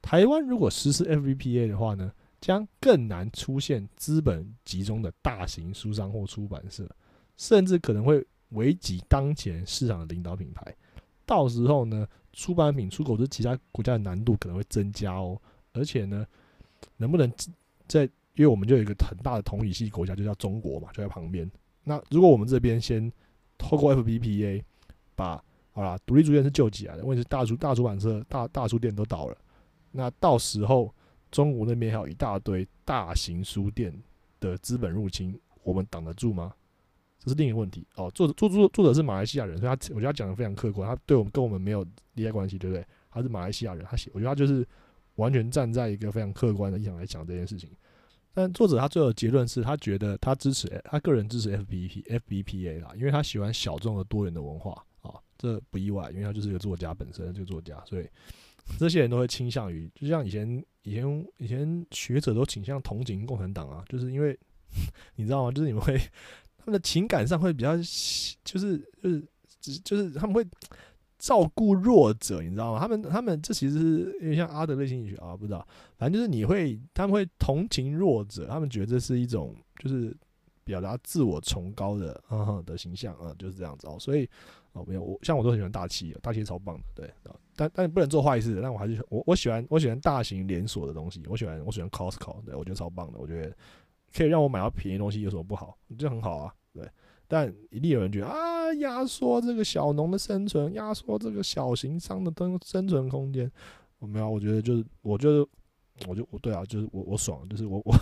[0.00, 6.88] 台湾如果实施 FVPA 的话呢，将更难出现资本集中的大型书商或出版社，
[7.36, 10.74] 甚至可能会危及当前市场的领导品牌。
[11.24, 15.40] 到时候呢，出版品出口至其他国家的难度可能会增加哦。
[15.72, 16.26] 而且呢，
[16.96, 17.32] 能不能
[17.88, 18.02] 在
[18.34, 21.50] 因为我们就有一个很大的同语系国家，就叫中国嘛，就在旁边。
[21.84, 23.10] 那如果我们这边先
[23.58, 24.62] 透过 FBPA
[25.14, 29.36] 把好啦，独立书店是救起来的，问题是大出大出版社、大大书店都倒了。
[29.90, 30.94] 那到时候
[31.30, 33.92] 中国那边还有一大堆大型书店
[34.38, 36.52] 的资本入侵，我们挡得住吗？
[37.18, 38.10] 这是另一个问题哦。
[38.14, 42.84] 作者作作作者是马来西亚人，所以他我觉得他讲的非常客观，他对我们跟我们没有利害关系，对不对？
[43.10, 44.66] 他是马来西亚人，他写我觉得他就是
[45.14, 47.70] 完全站在一个非常客观的立场来讲这件事情。
[48.34, 54.72] 但作者他最后结论是他觉得他支持他个人支持 FBP FBPA 啦，因为他喜欢小众的多元的文化
[55.02, 58.08] 啊，这不意外，因为他就是一个作家本身，这个作家，所以
[58.78, 64.38] 这些人都会倾向于，就像以前以前以前学者都倾向同情共产党啊，就是因为
[65.16, 65.50] 你知道吗？
[65.52, 65.98] 就是你们会
[66.56, 70.46] 他们的情感上会比较，就是就是就是他们会。
[71.22, 72.80] 照顾弱者，你知道吗？
[72.80, 75.64] 他们他们这其实是因为像阿德勒心理学啊，不知道，
[75.96, 80.12] 反正就是你会，他们会同情弱者，他们觉得这是一种就是
[80.64, 83.96] 表达自我崇高的啊的形象啊，就是这样子哦。
[84.00, 84.28] 所以
[84.72, 87.14] 哦，没有我像我都很喜欢大气，大气超棒的，对
[87.54, 93.56] 但但不能做坏事，但我还是我我喜欢我喜欢大型连锁的东西，我喜欢我喜欢 Costco，对我觉得超棒的，我觉得
[94.12, 95.78] 可以让我买到便宜东西有什么不好？
[95.96, 96.84] 这很好啊，对。
[97.32, 103.50] 但一定有人觉得啊，压缩这个小农的生存，压缩这个小型商的生生存空间。
[104.00, 105.48] 我没有，我觉得就是，我就是，
[106.06, 107.94] 我就我对啊，就是我我爽，就是我我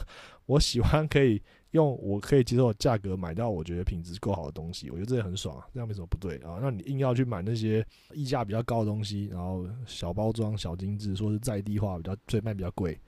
[0.46, 6.58] 我喜欢可以用我可以接受的价格买到我觉得品质够好的东西，我觉得这也很爽，这样没什么不对啊。
[6.60, 13.00] 那你硬要去买那些溢价比较高的东西，然后小包装、小精致，说是在地化比较，所以卖比较贵，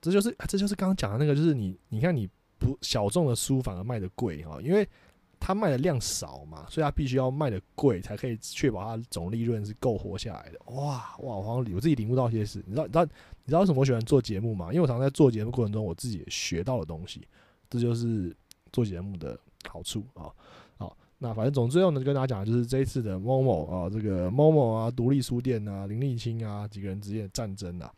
[0.00, 2.26] 这就是这就是刚刚讲的那个，就是你你看你
[2.58, 4.88] 不小众的书反而卖的贵哈，因为。
[5.38, 10.58] 它卖的量少嘛，所以它必须要卖的贵，才可以确保它总利润是够活下来的。
[10.74, 12.62] 哇哇，我好像我自己领悟到一些事。
[12.66, 13.10] 你知道，你知道，你
[13.46, 14.68] 知道为什么我喜欢做节目吗？
[14.72, 17.26] 因为我常在做节目过程中，我自己也学到的东西，
[17.70, 18.34] 这就是
[18.72, 20.32] 做节目的好处啊。
[20.78, 27.92] 好，那反正总之后呢，跟大家讲，就是这一次的某某啊，这个某某啊，独立书店啊，林立清啊，几个人之间的战争啊，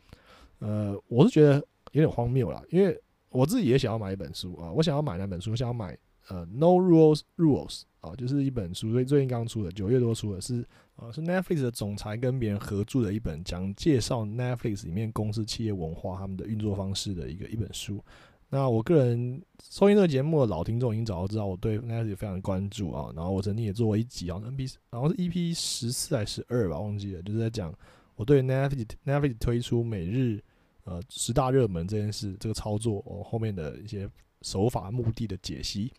[0.59, 1.55] 呃，我是觉得
[1.93, 5.97] 有点荒谬啦，因为我自己也想要买一本书啊，我想要买那本书，想要买。
[6.29, 10.65] 呃，No Rules Rules 啊，就是一本书，所以最近刚出的，九月多出的，是
[10.97, 18.03] 呃是 Netflix 的总裁跟别人合著的一本，讲介绍 Netflix 里面公司企业文化、他们的运作方式的一个一本书。
[18.51, 27.75] 那我个人收听这个节目的老听众已经早就知道我对 Netflix 非常关注啊，然后我曾经也做过一集啊，NB 然后是 EP 十四还是十二吧，忘记了，就是在讲
[28.17, 30.43] 我对 Netflix Netflix 推出每日
[30.85, 34.09] 呃十大热门这件事，这个操作哦后面的一些
[34.43, 35.93] 手法、目的的解析。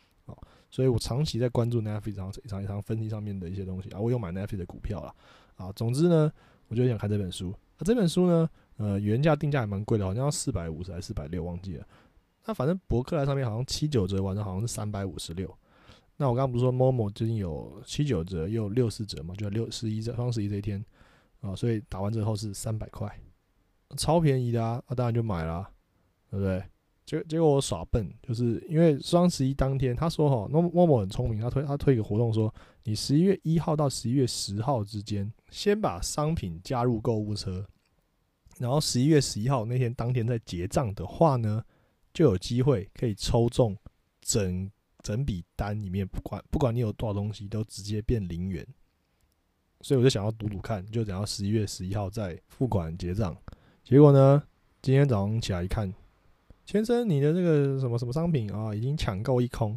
[0.71, 5.15] 所以我长期在关注 Netflix 上一场一场分析上面的一些东西啊，我有买 Netflix 的股票了
[5.55, 5.71] 啊。
[5.73, 6.31] 总之呢，
[6.67, 7.53] 我就想看这本书。
[7.77, 11.87] 那这本书呢，呃，原价定价还蛮贵的，好像要四百五十还是四百六，忘记了。
[12.45, 15.53] 那反正博客来上面好像七九折，晚上好像是三百五十六。
[16.17, 20.83] 那我刚刚不是说 Momo 最近有七九折又六四折嘛，就六十一这双十一这一天
[21.41, 23.09] 啊，所以打完折后是三百块，
[23.95, 25.69] 超便宜的啊，那当然就买了，
[26.29, 26.61] 对不对？
[27.09, 32.53] 结结果我耍笨，就是因为双十一当天，他说哈，那默默很聪明，他推他推一个活动，说
[32.83, 37.65] 你十一月一号到十一月十号之间，先把商品加入购物车，
[38.59, 41.63] 然后十一月十一号那天当天在结账的话呢，
[42.13, 43.75] 就有机会可以抽中
[44.21, 44.69] 整
[45.01, 48.63] 整笔单里面不管不管你有多少东西都直接变零元，
[49.81, 53.35] 所以我就想要赌赌看，就等到十一月十一号再付款结账。
[53.83, 54.43] 结果呢，
[54.79, 55.91] 今天早上起来一看。
[56.69, 59.75] 先生，你的这个什么什么商品啊，已经抢购一空，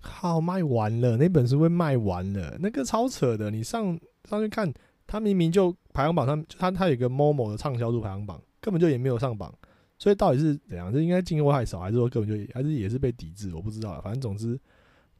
[0.00, 3.50] 靠，卖完了，那本书会卖完了，那个超扯的。
[3.50, 4.72] 你上上去看，
[5.06, 9.54] 他明明就排行榜上，他他有一个某某的畅销度排行榜，根本就也没有上榜，
[9.98, 10.90] 所以到底是怎样？
[10.90, 13.54] 这应该进货太少，还是说根本就还是也是被抵制？
[13.54, 14.58] 我不知道，反正总之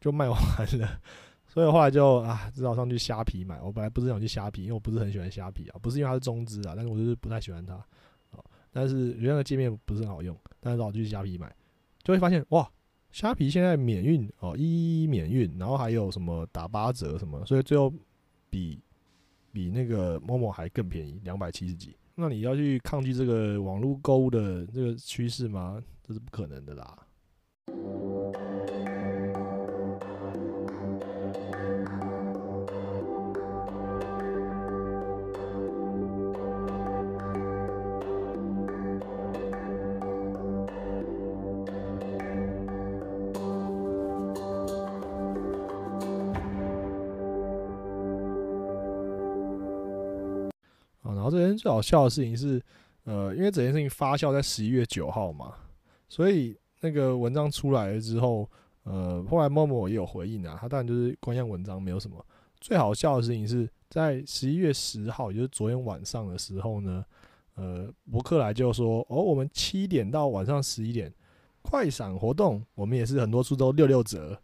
[0.01, 0.41] 就卖完
[0.79, 0.99] 了。
[1.47, 3.61] 所以后来就啊，只好上去虾皮买。
[3.61, 7.79] 我本来不是想去虾皮，因为我不是很喜欢虾皮啊，不是因为它是中资啊，但是我就是不太喜欢它。
[8.73, 10.37] 但是原来的界面不是很好用。
[10.59, 11.55] 但是老去虾皮买，
[12.03, 12.69] 就会发现哇，
[13.11, 17.93] 虾皮现在免运哦，一一免运，然后还有什么打八折什么，所以最后
[18.49, 18.81] 比
[19.53, 21.97] 比那个某某还更便宜，两百七十几。
[22.15, 25.83] 那你要去抗拒这个网络购物的这个趋势吗？
[26.03, 26.99] 这是不可能的啦。
[51.63, 52.61] 最好笑的事情是，
[53.05, 55.55] 呃，因为整件事情发酵在十一月九号嘛，
[56.09, 58.51] 所以那个文章出来了之后，
[58.83, 62.17] 呃，后来默默也有回应啊，他当然就是官样文章没有什么。
[62.61, 67.05] 最好笑的事情是在十一月十号，也就是昨天晚上的时候呢，
[67.55, 71.15] 呃，伯克莱就说，哦，我们七点到晚上十一点
[71.63, 74.37] 快闪活动，我们也是很多处都六六折，